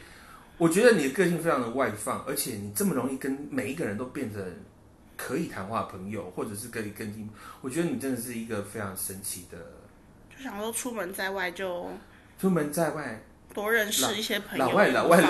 [0.58, 4.40] 我觉得你的个性非常的外放，而且你这么容易跟每一个人都变成
[5.16, 7.28] 可以谈话的朋友，或者是可以跟进。
[7.60, 9.58] 我觉得你真的是一个非常神奇的。
[10.36, 11.90] 就想说出门在外就
[12.40, 13.22] 出门在外，
[13.54, 14.64] 多认识一些朋友。
[14.64, 15.28] 老外老外老，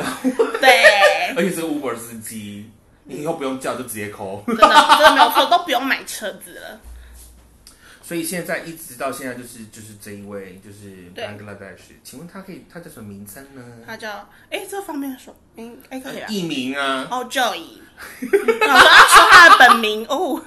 [0.60, 0.70] 对，
[1.36, 2.70] 而且是 Uber 司机，
[3.04, 4.44] 你以后不用叫就直接 call。
[4.46, 6.80] 真的真的没有错，都不用买车子了。
[8.12, 13.64] 所以现在一直到现在就是就是这一位就是对 Bangladesh，请问他可以他叫什么名称呢？
[13.86, 16.26] 他叫哎，这方面说，应哎可以啊。
[16.28, 17.58] 艺名啊哦，Joy，
[18.20, 20.44] 我说他的本名哦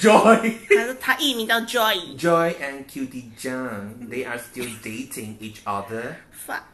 [0.00, 0.54] ，，Joy。
[0.74, 6.14] 他是他艺名叫 Joy，Joy and Cutie John, they are still dating each other.
[6.32, 6.64] 发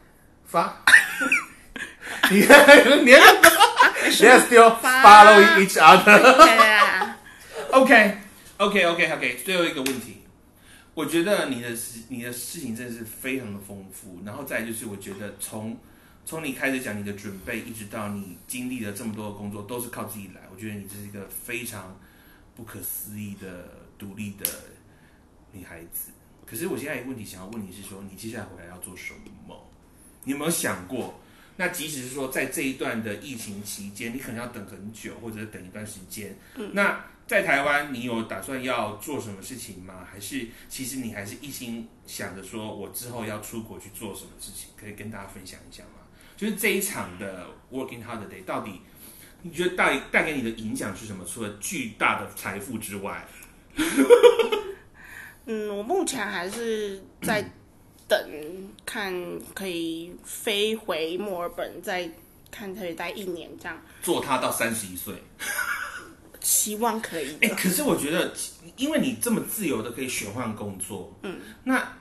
[0.47, 0.81] 发，
[2.31, 3.35] 你看，你看
[4.13, 5.77] ，they are still following each
[7.71, 8.17] other.，OK,
[8.59, 9.41] OK, OK, OK.
[9.43, 10.20] 最后一个问题，
[10.93, 14.21] 我觉得你的事，你的事情真的是非常的丰富。
[14.25, 15.77] 然后再来就是，我觉得从
[16.25, 20.41] 从你开始讲你的准备，一直到你经历了这么多的工作，都是靠自己来。
[20.53, 21.97] 我觉得你这是一个非常
[22.55, 24.45] 不可思议的独立的
[25.53, 26.11] 女孩子。
[26.45, 29.13] 可是我现在有个问题想要问你是说，你接下来回来要做什
[29.47, 29.69] 么？
[30.25, 31.19] 你有没有想过？
[31.57, 36.35] 那即使是说在这一段的疫情期间，你可能要等很久，或者等一段时间。
[36.55, 40.05] 嗯那在台湾，你有打算要做什么事情吗？
[40.11, 44.71] 还是其实你还是一心想着说，我之后要出国去做什么事情？
[44.77, 46.01] 可以跟大家分享一下吗？
[46.35, 48.81] 就是这一场的 Working Holiday 到底
[49.43, 51.23] 你觉得带带给你的影响是什么？
[51.23, 53.25] 除了巨大的财富之外，
[55.47, 57.49] 嗯，我目前还是在
[58.09, 58.19] 等
[58.85, 59.15] 看
[59.53, 62.11] 可以飞回墨尔本，再
[62.51, 65.15] 看可以待一年这样，做他到三十一岁。
[66.41, 67.55] 希望可以哎、的。
[67.55, 68.33] 可是我觉得，
[68.75, 71.97] 因为你这么自由的可以选换工作，嗯，那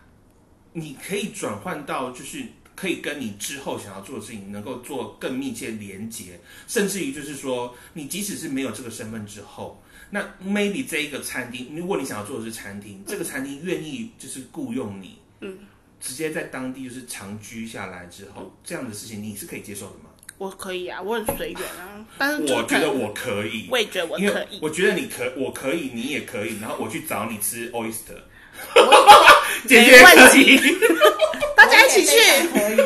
[0.72, 15.58] 你可以转换到就是可以跟你之后想要做的事情能够做更密切连接，甚至于就是说，你即使是没有这个身份之后，那 maybe 这一个餐厅，如果你想要做的是餐厅，这个餐厅愿意就是雇佣你，嗯，
[16.00, 20.09] 直接在当地就是长居下来之后，这样的事情你是可以接受的吗？
[20.40, 24.58] 我可以啊，我很随缘啊，但是我觉得我可以，我也觉得我可以。
[24.62, 28.16] 我觉得你可，我可以，你也可以，然后我去找你吃 oyster，
[28.74, 30.58] 没姐姐问可以。
[31.54, 32.16] 大家一起去。
[32.54, 32.80] 可以，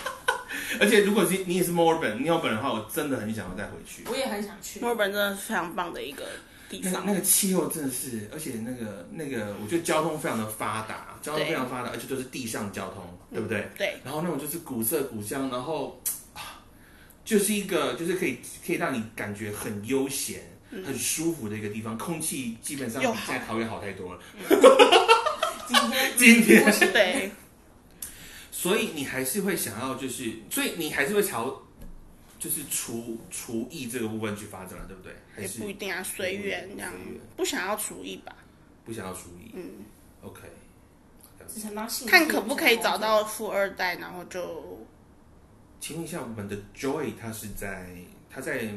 [0.80, 4.04] 而且如果是你也是墨尔本，你有本的话，我真的很想要再回去。
[4.10, 4.80] 我也很想去。
[4.80, 6.24] 墨尔本真的是非常棒的一个
[6.70, 13.68] 地方那个那，个气候真的是，而且那个那个，我觉得交通非常的发达，交通非常发达，而且都是地上交通，对不对？
[13.76, 16.17] 对，然后那种就是古色古香，然后啊，
[17.28, 24.20] 就是一个就是可以可以让你感觉很悠闲、很舒服的一个地方，空气基本上比在桃园好太多了。
[25.68, 26.12] 今天。
[26.16, 26.64] 今天。
[26.90, 27.30] 对，
[28.50, 31.60] 所以你还是会想要，就是，所以你还是会朝，
[32.38, 35.14] 就是厨厨艺这个部分去发展了，对不对？
[35.36, 36.90] 还也是不一定啊，随缘这样，
[37.36, 38.34] 不想要厨艺吧，
[38.86, 39.50] 不想要厨艺？
[39.52, 39.84] 嗯
[40.22, 40.40] ，OK。
[42.06, 44.86] 看可不可以找到富二代，然后就
[45.80, 47.88] 请问一下，我们的 Joy 他是在
[48.30, 48.68] 他在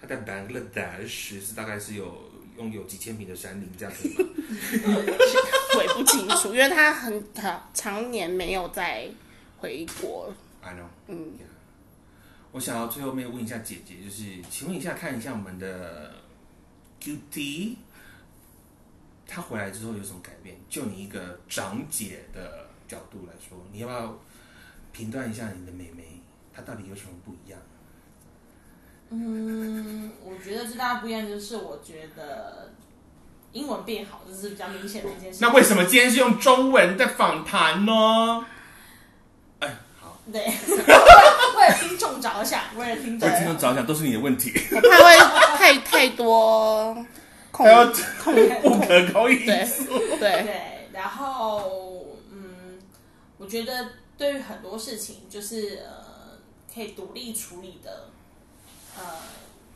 [0.00, 4.28] 他在 Bangladesh 是大概是有拥有几千平的山林，这样可以吗？
[5.76, 9.08] 回不清楚，因为他很他常年没有再
[9.58, 10.32] 回国。
[10.62, 10.86] I know。
[11.08, 11.32] 嗯，
[12.52, 16.14] 我想要最后面问一下姐姐，就是请问一下，看一下我们的
[17.00, 17.76] QT，
[19.26, 20.54] 他回来之后有什么改变？
[20.68, 24.18] 就你一个长姐的角度来说，你要不要
[24.92, 26.20] 评断一下你的妹妹，
[26.54, 27.58] 她到底有什么不一样？
[29.14, 32.70] 嗯，我觉得最大的不一样就是，我觉得
[33.52, 35.38] 英文变好，这是比较明显的一件事。
[35.42, 38.46] 那为什么今天是用中文在访谈呢？
[39.58, 46.94] 哎，好，对， 为了听众着想，为了听众为听众着想都是你的问题，我怕会太太多
[47.50, 47.84] 控还要
[48.22, 49.84] 控不可控因对素。
[50.18, 52.78] 对对，然后嗯，
[53.36, 56.01] 我觉得对于很多事情，就是呃，
[56.72, 58.10] 可以独立处理的，
[58.96, 59.02] 呃，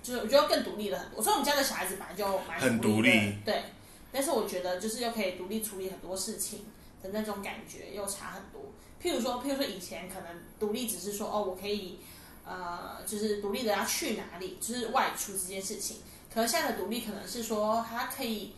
[0.03, 1.23] 就是我觉得更独立了很多。
[1.23, 3.65] 所以我们家的小孩子本来就蛮很独立对。
[4.13, 6.61] 但是我觉得就是又可以独立处理很多事情
[7.03, 8.73] 的那种感觉又差很多。
[9.03, 11.99] 譬如说，譬如说以前可能独立只是说哦，我可以
[12.47, 15.99] 呃，就是独立的要去哪里，就是外出这件事情。
[16.33, 18.53] 可是现在的独立可能是说，他可以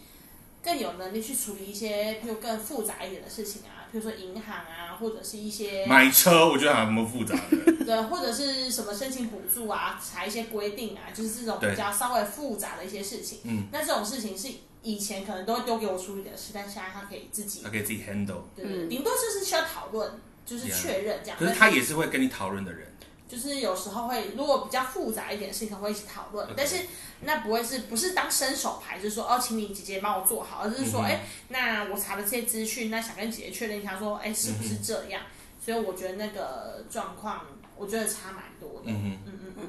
[0.62, 7.72] 更有能力去处理一些，譬如更复杂一点的事情啊，譬如说银行啊，或者是一些买车，我觉得还蛮复杂的。
[7.84, 13.38] 对，或者是什么申请补助啊，查一些规定啊，就是这种比较稍微复杂的一些事情。
[13.44, 14.48] 嗯，那这种事情是
[14.82, 20.10] 以前可能都会丢给我处理的事，但现在他可以自己他，可以自己 handle，对，嗯顶多就是需要讨论，
[20.44, 21.38] 就是确认这样。
[21.38, 22.86] 可是他也是会跟你讨论的人。
[23.28, 26.76] 就是有时候会，如果比较复杂一点的事情，可能会一起讨论但是
[27.20, 35.22] 那不会是不是当伸手牌，就是说哦，请你姐姐帮我做好，而是说，哎、那我查了这些资讯，那想跟姐姐确认一下，说，哎，是不是这样？
[35.64, 37.44] 所以我觉得那个状况，
[37.76, 38.86] 我觉得差蛮多的。
[38.86, 39.18] 嗯哼。
[39.26, 39.68] 嗯嗯嗯，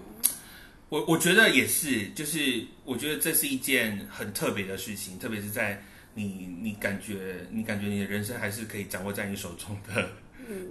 [0.88, 5.84] 我我觉得也是，就是我觉得这是一件很特别的事情，特别是在
[6.14, 10.10] 你你感觉你感觉你的人生还是可以掌握在你手中的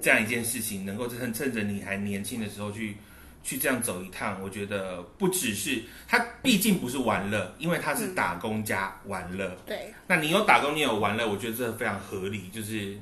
[0.02, 2.96] 这样一件事情，能够趁趁着你还年轻的时候去
[3.42, 9.56] 去这样走一趟，我觉得不只是它毕竟不是玩乐，因为它是打工加玩乐。
[9.64, 12.48] 对，那你有打工，你有玩乐，我觉得这非常合理。
[12.52, 12.98] 就是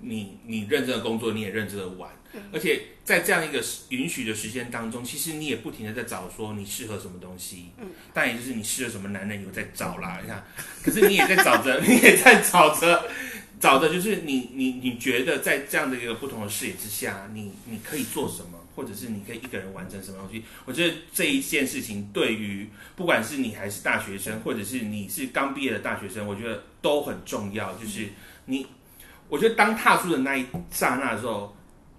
[0.00, 2.10] 你你认真的工作，你也认真的玩，
[2.52, 7.70] 而且在这样一个允许的时间当中，其实你也不停的在找说你适合什么东西。
[7.78, 10.20] 嗯，但也就是你适合什么男人，有在找啦。
[10.22, 10.44] 你看，
[10.82, 13.08] 可是你也在找着， 你也在找着。
[13.60, 20.44] 找的就是你，你你觉得在这样的一个不同的视野之下，你你可以做什么，或者是你可以一个人完成什么东西？
[20.64, 27.74] 我觉得这一件事情对于不管是你还是大学生，或者是你是刚毕业的大学生，我觉得都很重要。
[27.74, 28.08] 就是
[28.46, 28.66] 你，
[29.28, 31.56] 我觉得当踏出的那一刹那的时候，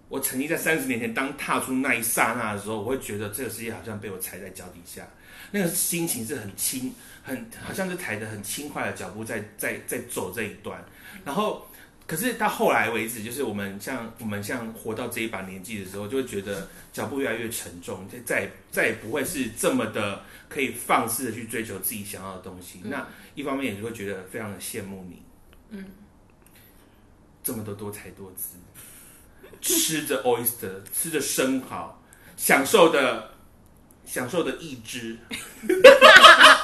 [0.08, 5.06] 我曾经在三十年前当踏出那一刹那的时候，我会觉得这个世界好像被我踩在脚底下，
[5.52, 6.94] 那个心情是很轻，
[7.30, 10.84] 很好像是踩着很轻快的脚步在在在走这一段，
[11.24, 11.66] 然后。
[12.10, 22.82] 可是到后来为止，就是我们像我们像活到这一把年纪的时候，就会觉得脚步越来越沉重，再再再也不会是这么的可以放肆的去追求自己想要的东西。
[22.86, 25.22] 那一方面也就会觉得非常的羡慕你，
[25.70, 25.86] 嗯，
[27.44, 28.58] 这么多多才多姿，
[29.62, 32.02] 吃着 oyster，吃着生蚝，
[32.36, 33.36] 享受的
[34.04, 35.16] 享受的意志。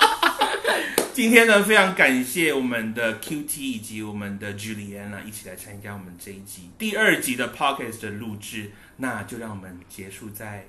[1.13, 8.71] 今天呢，非常感谢我们的 QT 以及我们的 Juliana 一起来参加我们这一集第二集的 Podcast 的录制。
[8.97, 10.67] 那就让我们结束在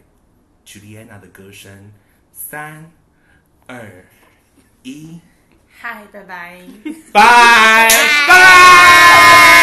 [0.67, 1.93] Juliana 的歌声，
[2.33, 2.91] 三、
[3.67, 4.05] 二、
[4.83, 5.21] 一，
[5.79, 6.61] 嗨，拜拜。
[7.13, 7.89] 拜
[8.29, 9.56] 拜。